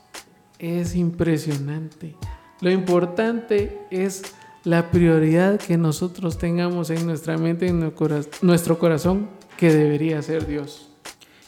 es 0.60 0.96
impresionante. 0.96 2.16
Lo 2.62 2.72
importante 2.72 3.86
es 3.92 4.24
la 4.64 4.92
prioridad 4.92 5.60
que 5.60 5.78
nosotros 5.78 6.38
tengamos 6.38 6.90
en 6.90 7.06
nuestra 7.06 7.38
mente, 7.38 7.68
en 7.68 7.94
nuestro 8.42 8.80
corazón, 8.80 9.30
que 9.58 9.74
debería 9.74 10.22
ser 10.22 10.48
Dios. 10.48 10.90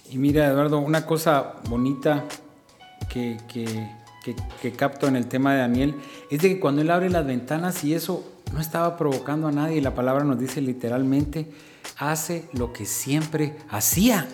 Y 0.09 0.17
mira, 0.17 0.47
Eduardo, 0.47 0.79
una 0.79 1.05
cosa 1.05 1.55
bonita 1.69 2.25
que, 3.07 3.37
que 3.47 3.89
que, 4.61 4.71
capto 4.71 5.07
en 5.07 5.15
el 5.15 5.27
tema 5.27 5.53
de 5.53 5.59
Daniel 5.59 5.95
es 6.29 6.41
de 6.41 6.49
que 6.49 6.59
cuando 6.59 6.81
él 6.81 6.89
abre 6.89 7.09
las 7.09 7.25
ventanas 7.25 7.83
y 7.83 7.93
eso 7.93 8.23
no 8.53 8.59
estaba 8.59 8.97
provocando 8.97 9.47
a 9.47 9.51
nadie, 9.51 9.81
la 9.81 9.93
palabra 9.93 10.23
nos 10.23 10.39
dice 10.39 10.61
literalmente, 10.61 11.49
hace 11.97 12.47
lo 12.53 12.73
que 12.73 12.85
siempre 12.85 13.57
hacía. 13.69 14.27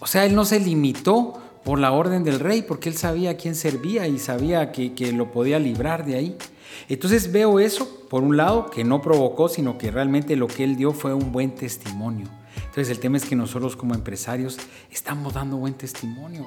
O 0.00 0.06
sea, 0.06 0.26
él 0.26 0.34
no 0.34 0.44
se 0.44 0.60
limitó 0.60 1.40
por 1.64 1.78
la 1.80 1.90
orden 1.92 2.22
del 2.22 2.38
rey, 2.38 2.62
porque 2.62 2.88
él 2.88 2.96
sabía 2.96 3.30
a 3.30 3.34
quién 3.36 3.56
servía 3.56 4.06
y 4.06 4.18
sabía 4.18 4.70
que, 4.70 4.94
que, 4.94 5.12
lo 5.12 5.32
podía 5.32 5.58
librar 5.58 6.04
de 6.04 6.14
ahí. 6.14 6.38
Entonces 6.88 7.32
veo 7.32 7.58
eso, 7.58 8.06
por 8.08 8.22
un 8.22 8.36
lado, 8.36 8.70
que 8.70 8.84
no 8.84 9.02
provocó, 9.02 9.48
sino 9.48 9.76
que 9.78 9.90
realmente 9.90 10.36
lo 10.36 10.46
que 10.46 10.62
él 10.62 10.76
dio 10.76 10.92
fue 10.92 11.12
un 11.12 11.32
buen 11.32 11.54
testimonio. 11.56 12.28
Entonces 12.56 12.90
el 12.90 13.00
tema 13.00 13.16
es 13.16 13.24
que 13.24 13.34
nosotros 13.34 13.74
como 13.74 13.94
empresarios 13.94 14.58
estamos 14.90 15.34
dando 15.34 15.56
buen 15.56 15.74
testimonio. 15.74 16.46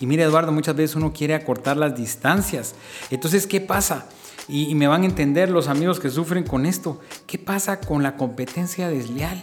Y 0.00 0.06
mira, 0.06 0.24
Eduardo, 0.24 0.52
muchas 0.52 0.76
veces 0.76 0.96
uno 0.96 1.12
quiere 1.12 1.34
acortar 1.34 1.76
las 1.76 1.96
distancias. 1.96 2.74
Entonces, 3.10 3.46
¿qué 3.46 3.60
pasa? 3.60 4.06
Y, 4.48 4.74
me 4.74 4.86
van 4.86 5.02
a 5.02 5.06
entender 5.06 5.50
los 5.50 5.68
amigos 5.68 6.00
que 6.00 6.10
sufren 6.10 6.44
con 6.44 6.66
esto. 6.66 7.00
¿Qué 7.26 7.38
pasa 7.38 7.80
con 7.80 8.02
la 8.02 8.16
competencia 8.16 8.88
desleal? 8.88 9.42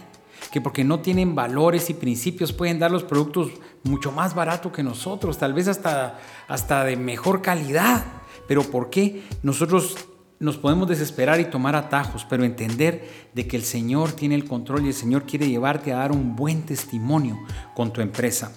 Que 0.52 0.60
porque 0.60 0.84
no 0.84 1.00
tienen 1.00 1.34
valores 1.34 1.90
y 1.90 1.94
principios 1.94 2.52
pueden 2.52 2.78
dar 2.78 2.90
los 2.90 3.02
productos 3.02 3.50
mucho 3.82 4.12
más 4.12 4.34
barato 4.34 4.70
que 4.70 4.82
nosotros, 4.82 5.38
tal 5.38 5.54
vez 5.54 5.66
hasta, 5.66 6.18
hasta 6.46 6.84
de 6.84 6.96
mejor 6.96 7.42
calidad. 7.42 8.04
Pero 8.46 8.62
¿por 8.62 8.90
qué? 8.90 9.22
Nosotros 9.42 9.96
nos 10.38 10.58
podemos 10.58 10.88
desesperar 10.88 11.40
y 11.40 11.46
tomar 11.46 11.76
atajos, 11.76 12.26
pero 12.28 12.44
entender 12.44 13.08
de 13.32 13.46
que 13.46 13.56
el 13.56 13.62
Señor 13.62 14.12
tiene 14.12 14.34
el 14.34 14.44
control 14.44 14.84
y 14.84 14.88
el 14.88 14.94
Señor 14.94 15.24
quiere 15.24 15.48
llevarte 15.48 15.92
a 15.92 15.98
dar 15.98 16.12
un 16.12 16.36
buen 16.36 16.62
testimonio 16.62 17.38
con 17.74 17.92
tu 17.92 18.00
empresa. 18.00 18.52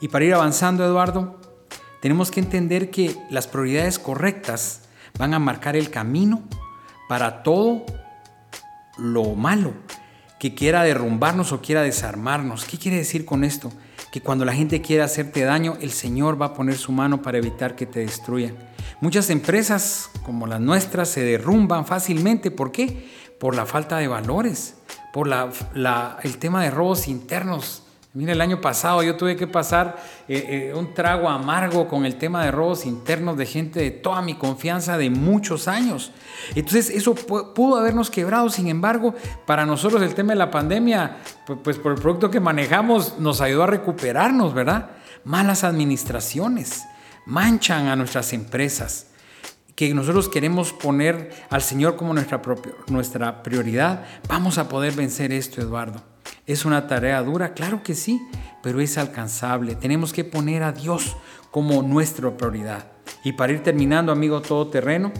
Y 0.00 0.08
para 0.08 0.24
ir 0.24 0.34
avanzando, 0.34 0.84
Eduardo, 0.84 1.40
tenemos 2.00 2.30
que 2.30 2.40
entender 2.40 2.90
que 2.90 3.16
las 3.30 3.46
prioridades 3.46 3.98
correctas 3.98 4.82
van 5.18 5.34
a 5.34 5.38
marcar 5.38 5.76
el 5.76 5.90
camino 5.90 6.42
para 7.08 7.42
todo 7.42 7.84
lo 8.98 9.34
malo 9.34 9.72
que 10.38 10.54
quiera 10.54 10.82
derrumbarnos 10.82 11.52
o 11.52 11.62
quiera 11.62 11.82
desarmarnos. 11.82 12.64
¿Qué 12.64 12.78
quiere 12.78 12.98
decir 12.98 13.24
con 13.24 13.42
esto? 13.42 13.72
Que 14.12 14.20
cuando 14.20 14.44
la 14.44 14.52
gente 14.52 14.82
quiera 14.82 15.06
hacerte 15.06 15.42
daño, 15.42 15.78
el 15.80 15.90
Señor 15.90 16.40
va 16.40 16.46
a 16.46 16.54
poner 16.54 16.76
su 16.76 16.92
mano 16.92 17.22
para 17.22 17.38
evitar 17.38 17.74
que 17.74 17.86
te 17.86 18.00
destruyan. 18.00 18.54
Muchas 19.00 19.30
empresas 19.30 20.10
como 20.22 20.46
las 20.46 20.60
nuestras 20.60 21.08
se 21.08 21.22
derrumban 21.22 21.86
fácilmente. 21.86 22.50
¿Por 22.50 22.70
qué? 22.70 23.08
Por 23.40 23.54
la 23.54 23.64
falta 23.64 23.98
de 23.98 24.08
valores, 24.08 24.74
por 25.12 25.28
el 25.28 26.38
tema 26.38 26.62
de 26.62 26.70
robos 26.70 27.08
internos 27.08 27.85
Mira, 28.16 28.32
el 28.32 28.40
año 28.40 28.62
pasado 28.62 29.02
yo 29.02 29.14
tuve 29.14 29.36
que 29.36 29.46
pasar 29.46 30.02
eh, 30.26 30.70
eh, 30.70 30.74
un 30.74 30.94
trago 30.94 31.28
amargo 31.28 31.86
con 31.86 32.06
el 32.06 32.16
tema 32.16 32.42
de 32.42 32.50
robos 32.50 32.86
internos 32.86 33.36
de 33.36 33.44
gente 33.44 33.78
de 33.78 33.90
toda 33.90 34.22
mi 34.22 34.36
confianza 34.36 34.96
de 34.96 35.10
muchos 35.10 35.68
años. 35.68 36.12
Entonces 36.54 36.88
eso 36.88 37.14
pudo 37.14 37.76
habernos 37.76 38.08
quebrado, 38.08 38.48
sin 38.48 38.68
embargo, 38.68 39.14
para 39.44 39.66
nosotros 39.66 40.00
el 40.00 40.14
tema 40.14 40.32
de 40.32 40.38
la 40.38 40.50
pandemia, 40.50 41.18
pues, 41.46 41.58
pues 41.62 41.76
por 41.76 41.92
el 41.92 42.00
producto 42.00 42.30
que 42.30 42.40
manejamos, 42.40 43.18
nos 43.18 43.42
ayudó 43.42 43.64
a 43.64 43.66
recuperarnos, 43.66 44.54
¿verdad? 44.54 44.92
Malas 45.24 45.62
administraciones 45.62 46.84
manchan 47.26 47.88
a 47.88 47.96
nuestras 47.96 48.32
empresas 48.32 49.08
que 49.74 49.92
nosotros 49.92 50.30
queremos 50.30 50.72
poner 50.72 51.34
al 51.50 51.60
Señor 51.60 51.96
como 51.96 52.14
nuestra, 52.14 52.40
nuestra 52.86 53.42
prioridad, 53.42 54.06
vamos 54.26 54.56
a 54.56 54.70
poder 54.70 54.94
vencer 54.94 55.32
esto, 55.32 55.60
Eduardo. 55.60 56.15
¿Es 56.46 56.64
una 56.64 56.86
tarea 56.86 57.22
dura? 57.22 57.54
Claro 57.54 57.82
que 57.82 57.94
sí, 57.94 58.22
pero 58.62 58.80
es 58.80 58.98
alcanzable. 58.98 59.74
Tenemos 59.74 60.12
que 60.12 60.22
poner 60.22 60.62
a 60.62 60.70
Dios 60.72 61.16
como 61.50 61.82
nuestra 61.82 62.36
prioridad. 62.36 62.86
Y 63.24 63.32
para 63.32 63.52
ir 63.52 63.64
terminando, 63.64 64.12
amigo 64.12 64.40
todoterreno, 64.40 65.12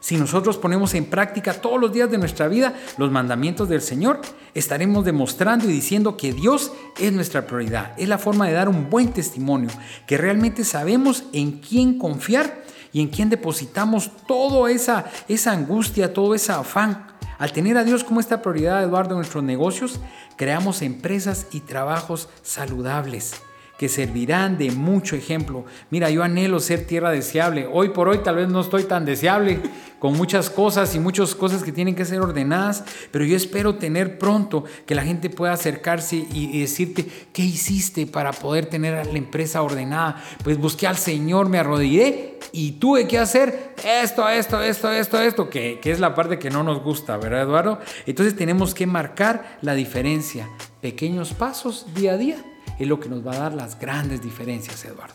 si 0.00 0.16
nosotros 0.16 0.56
ponemos 0.56 0.94
en 0.94 1.04
práctica 1.04 1.52
todos 1.52 1.78
los 1.78 1.92
días 1.92 2.10
de 2.10 2.16
nuestra 2.16 2.48
vida 2.48 2.72
los 2.96 3.10
mandamientos 3.10 3.68
del 3.68 3.82
Señor, 3.82 4.22
estaremos 4.54 5.04
demostrando 5.04 5.66
y 5.66 5.72
diciendo 5.72 6.16
que 6.16 6.32
Dios 6.32 6.72
es 6.98 7.12
nuestra 7.12 7.46
prioridad. 7.46 7.92
Es 7.98 8.08
la 8.08 8.16
forma 8.16 8.46
de 8.48 8.54
dar 8.54 8.70
un 8.70 8.88
buen 8.88 9.12
testimonio, 9.12 9.68
que 10.06 10.16
realmente 10.16 10.64
sabemos 10.64 11.24
en 11.34 11.58
quién 11.60 11.98
confiar 11.98 12.64
y 12.94 13.02
en 13.02 13.08
quién 13.08 13.28
depositamos 13.28 14.10
toda 14.26 14.70
esa, 14.70 15.04
esa 15.28 15.52
angustia, 15.52 16.14
todo 16.14 16.34
ese 16.34 16.52
afán. 16.52 17.09
Al 17.40 17.52
tener 17.52 17.76
a 17.78 17.84
Dios 17.84 18.04
como 18.04 18.20
esta 18.20 18.42
prioridad, 18.42 18.84
Eduardo, 18.84 19.12
en 19.12 19.16
nuestros 19.16 19.42
negocios, 19.42 19.98
creamos 20.36 20.82
empresas 20.82 21.48
y 21.50 21.60
trabajos 21.60 22.28
saludables 22.42 23.42
que 23.80 23.88
servirán 23.88 24.58
de 24.58 24.70
mucho 24.72 25.16
ejemplo. 25.16 25.64
Mira, 25.88 26.10
yo 26.10 26.22
anhelo 26.22 26.60
ser 26.60 26.86
tierra 26.86 27.10
deseable. 27.10 27.66
Hoy 27.72 27.88
por 27.88 28.10
hoy 28.10 28.18
tal 28.18 28.36
vez 28.36 28.46
no 28.46 28.60
estoy 28.60 28.82
tan 28.82 29.06
deseable 29.06 29.58
con 29.98 30.18
muchas 30.18 30.50
cosas 30.50 30.94
y 30.94 31.00
muchas 31.00 31.34
cosas 31.34 31.62
que 31.62 31.72
tienen 31.72 31.94
que 31.94 32.04
ser 32.04 32.20
ordenadas, 32.20 32.84
pero 33.10 33.24
yo 33.24 33.34
espero 33.34 33.76
tener 33.76 34.18
pronto 34.18 34.64
que 34.84 34.94
la 34.94 35.02
gente 35.02 35.30
pueda 35.30 35.54
acercarse 35.54 36.16
y, 36.30 36.60
decirte, 36.60 37.06
¿qué 37.32 37.40
hiciste 37.40 38.06
para 38.06 38.32
poder 38.32 38.66
tener 38.66 39.06
la 39.06 39.16
empresa 39.16 39.62
ordenada? 39.62 40.22
Pues 40.44 40.58
busqué 40.58 40.86
al 40.86 40.98
Señor, 40.98 41.48
me 41.48 41.58
arrodillé 41.58 42.38
y 42.52 42.72
tuve 42.72 43.08
que 43.08 43.16
hacer 43.16 43.72
esto, 43.82 44.28
esto, 44.28 44.60
esto, 44.60 44.92
esto, 44.92 45.22
esto, 45.22 45.48
que, 45.48 45.78
que 45.80 45.90
es 45.90 46.00
la 46.00 46.14
parte 46.14 46.38
que 46.38 46.50
no 46.50 46.62
nos 46.62 46.82
gusta, 46.82 47.16
¿verdad, 47.16 47.44
Eduardo? 47.44 47.78
Entonces 48.04 48.36
tenemos 48.36 48.74
que 48.74 48.86
marcar 48.86 49.56
la 49.62 49.72
diferencia. 49.72 50.50
Pequeños 50.82 51.32
pasos 51.32 51.86
día 51.94 52.12
a 52.12 52.16
día 52.18 52.44
es 52.80 52.88
lo 52.88 52.98
que 52.98 53.08
nos 53.08 53.24
va 53.26 53.32
a 53.34 53.38
dar 53.38 53.52
las 53.52 53.78
grandes 53.78 54.22
diferencias, 54.22 54.84
Eduardo. 54.84 55.14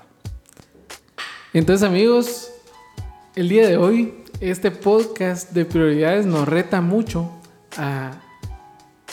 Entonces, 1.51 1.87
amigos, 1.87 2.51
el 3.35 3.49
día 3.49 3.67
de 3.67 3.77
hoy 3.77 4.23
este 4.39 4.69
podcast 4.69 5.51
de 5.51 5.65
prioridades 5.65 6.25
nos 6.25 6.47
reta 6.47 6.81
mucho 6.81 7.31
a, 7.77 8.21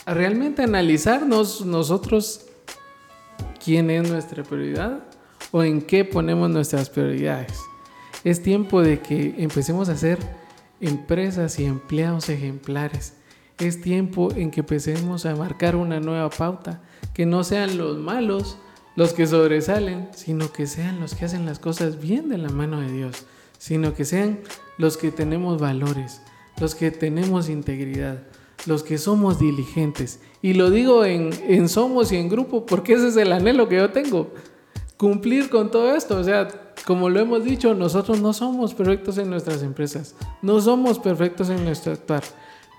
realmente 0.04 0.62
analizarnos 0.62 1.64
nosotros 1.64 2.44
quién 3.64 3.90
es 3.90 4.08
nuestra 4.10 4.42
prioridad 4.42 5.04
o 5.50 5.62
en 5.62 5.80
qué 5.80 6.04
ponemos 6.04 6.50
nuestras 6.50 6.90
prioridades. 6.90 7.58
Es 8.24 8.42
tiempo 8.42 8.82
de 8.82 9.00
que 9.00 9.34
empecemos 9.38 9.88
a 9.88 9.96
ser 9.96 10.18
empresas 10.80 11.58
y 11.58 11.64
empleados 11.64 12.28
ejemplares 12.28 13.14
es 13.66 13.80
tiempo 13.80 14.32
en 14.34 14.50
que 14.50 14.60
empecemos 14.60 15.26
a 15.26 15.34
marcar 15.34 15.76
una 15.76 16.00
nueva 16.00 16.30
pauta, 16.30 16.80
que 17.14 17.26
no 17.26 17.44
sean 17.44 17.76
los 17.78 17.98
malos 17.98 18.58
los 18.94 19.12
que 19.12 19.26
sobresalen, 19.26 20.08
sino 20.14 20.52
que 20.52 20.66
sean 20.66 21.00
los 21.00 21.14
que 21.14 21.24
hacen 21.24 21.46
las 21.46 21.58
cosas 21.58 22.00
bien 22.00 22.28
de 22.28 22.38
la 22.38 22.50
mano 22.50 22.80
de 22.80 22.92
Dios, 22.92 23.24
sino 23.58 23.94
que 23.94 24.04
sean 24.04 24.40
los 24.78 24.96
que 24.96 25.10
tenemos 25.10 25.60
valores, 25.60 26.20
los 26.60 26.74
que 26.74 26.90
tenemos 26.90 27.48
integridad, 27.48 28.22
los 28.66 28.82
que 28.82 28.98
somos 28.98 29.38
diligentes. 29.38 30.20
Y 30.42 30.54
lo 30.54 30.70
digo 30.70 31.04
en, 31.04 31.30
en 31.48 31.68
somos 31.68 32.12
y 32.12 32.16
en 32.16 32.28
grupo 32.28 32.66
porque 32.66 32.94
ese 32.94 33.08
es 33.08 33.16
el 33.16 33.32
anhelo 33.32 33.68
que 33.68 33.76
yo 33.76 33.90
tengo, 33.90 34.32
cumplir 34.96 35.48
con 35.48 35.70
todo 35.70 35.94
esto, 35.94 36.18
o 36.18 36.24
sea, 36.24 36.48
como 36.86 37.08
lo 37.08 37.20
hemos 37.20 37.44
dicho, 37.44 37.74
nosotros 37.74 38.20
no 38.20 38.32
somos 38.32 38.74
perfectos 38.74 39.18
en 39.18 39.30
nuestras 39.30 39.62
empresas, 39.62 40.14
no 40.42 40.60
somos 40.60 40.98
perfectos 40.98 41.48
en 41.48 41.64
nuestro 41.64 41.92
actuar, 41.92 42.22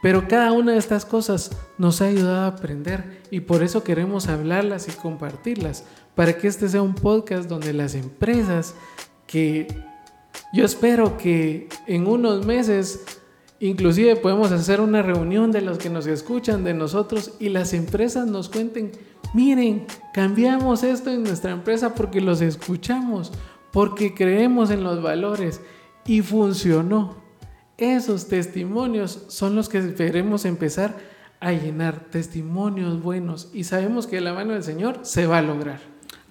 pero 0.03 0.27
cada 0.27 0.51
una 0.51 0.73
de 0.73 0.77
estas 0.77 1.05
cosas 1.05 1.51
nos 1.77 2.01
ha 2.01 2.07
ayudado 2.07 2.41
a 2.41 2.47
aprender 2.47 3.21
y 3.31 3.39
por 3.39 3.63
eso 3.63 3.85
queremos 3.85 4.27
hablarlas 4.27 4.89
y 4.89 4.91
compartirlas, 4.91 5.85
para 6.13 6.37
que 6.37 6.49
este 6.49 6.67
sea 6.67 6.81
un 6.81 6.93
podcast 6.93 7.47
donde 7.47 7.71
las 7.71 7.95
empresas 7.95 8.75
que 9.25 9.65
yo 10.53 10.65
espero 10.65 11.17
que 11.17 11.69
en 11.87 12.05
unos 12.05 12.45
meses 12.45 12.99
inclusive 13.61 14.17
podemos 14.17 14.51
hacer 14.51 14.81
una 14.81 15.01
reunión 15.01 15.53
de 15.53 15.61
los 15.61 15.77
que 15.77 15.89
nos 15.89 16.05
escuchan 16.05 16.65
de 16.65 16.73
nosotros 16.73 17.35
y 17.39 17.47
las 17.47 17.73
empresas 17.73 18.27
nos 18.27 18.49
cuenten, 18.49 18.91
miren, 19.33 19.85
cambiamos 20.13 20.83
esto 20.83 21.11
en 21.11 21.23
nuestra 21.23 21.51
empresa 21.51 21.95
porque 21.95 22.19
los 22.19 22.41
escuchamos, 22.41 23.31
porque 23.71 24.13
creemos 24.13 24.69
en 24.69 24.83
los 24.83 25.01
valores 25.01 25.61
y 26.05 26.21
funcionó. 26.21 27.22
Esos 27.77 28.27
testimonios 28.27 29.25
son 29.29 29.55
los 29.55 29.67
que 29.67 29.95
queremos 29.95 30.45
empezar 30.45 30.95
a 31.39 31.51
llenar, 31.51 32.05
testimonios 32.11 33.01
buenos 33.01 33.49
y 33.53 33.63
sabemos 33.63 34.05
que 34.07 34.21
la 34.21 34.33
mano 34.33 34.53
del 34.53 34.63
Señor 34.63 34.99
se 35.01 35.25
va 35.25 35.39
a 35.39 35.41
lograr. 35.41 35.79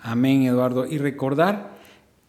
Amén, 0.00 0.44
Eduardo. 0.44 0.86
Y 0.86 0.98
recordar, 0.98 1.76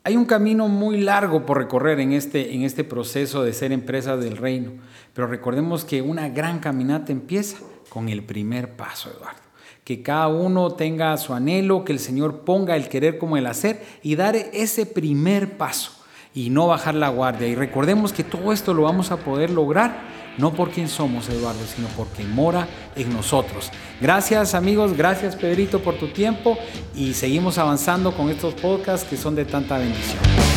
hay 0.03 0.17
un 0.17 0.25
camino 0.25 0.67
muy 0.67 0.99
largo 0.99 1.45
por 1.45 1.59
recorrer 1.59 1.99
en 1.99 2.11
este, 2.11 2.55
en 2.55 2.63
este 2.63 2.83
proceso 2.83 3.43
de 3.43 3.53
ser 3.53 3.71
empresa 3.71 4.17
del 4.17 4.35
reino, 4.35 4.71
pero 5.13 5.27
recordemos 5.27 5.85
que 5.85 6.01
una 6.01 6.29
gran 6.29 6.59
caminata 6.59 7.11
empieza 7.11 7.57
con 7.89 8.09
el 8.09 8.23
primer 8.23 8.75
paso, 8.75 9.09
Eduardo 9.09 9.43
que 9.83 10.01
cada 10.01 10.29
uno 10.29 10.71
tenga 10.71 11.17
su 11.17 11.33
anhelo, 11.33 11.83
que 11.83 11.91
el 11.91 11.99
Señor 11.99 12.45
ponga 12.45 12.77
el 12.77 12.87
querer 12.87 13.17
como 13.17 13.35
el 13.35 13.45
hacer 13.45 13.83
y 14.01 14.15
dar 14.15 14.35
ese 14.35 14.85
primer 14.85 15.57
paso 15.57 16.02
y 16.33 16.49
no 16.49 16.67
bajar 16.67 16.95
la 16.95 17.09
guardia. 17.09 17.47
Y 17.47 17.55
recordemos 17.55 18.13
que 18.13 18.23
todo 18.23 18.53
esto 18.53 18.73
lo 18.73 18.83
vamos 18.83 19.11
a 19.11 19.17
poder 19.17 19.49
lograr 19.49 20.13
no 20.37 20.53
por 20.53 20.71
quien 20.71 20.87
somos, 20.87 21.29
Eduardo, 21.29 21.61
sino 21.65 21.87
porque 21.89 22.23
mora 22.23 22.67
en 22.95 23.13
nosotros. 23.13 23.69
Gracias 24.01 24.55
amigos, 24.55 24.97
gracias 24.97 25.35
Pedrito 25.35 25.79
por 25.79 25.95
tu 25.95 26.07
tiempo 26.07 26.57
y 26.95 27.13
seguimos 27.13 27.57
avanzando 27.57 28.15
con 28.15 28.29
estos 28.29 28.53
podcasts 28.55 29.07
que 29.07 29.17
son 29.17 29.35
de 29.35 29.45
tanta 29.45 29.77
bendición. 29.77 30.52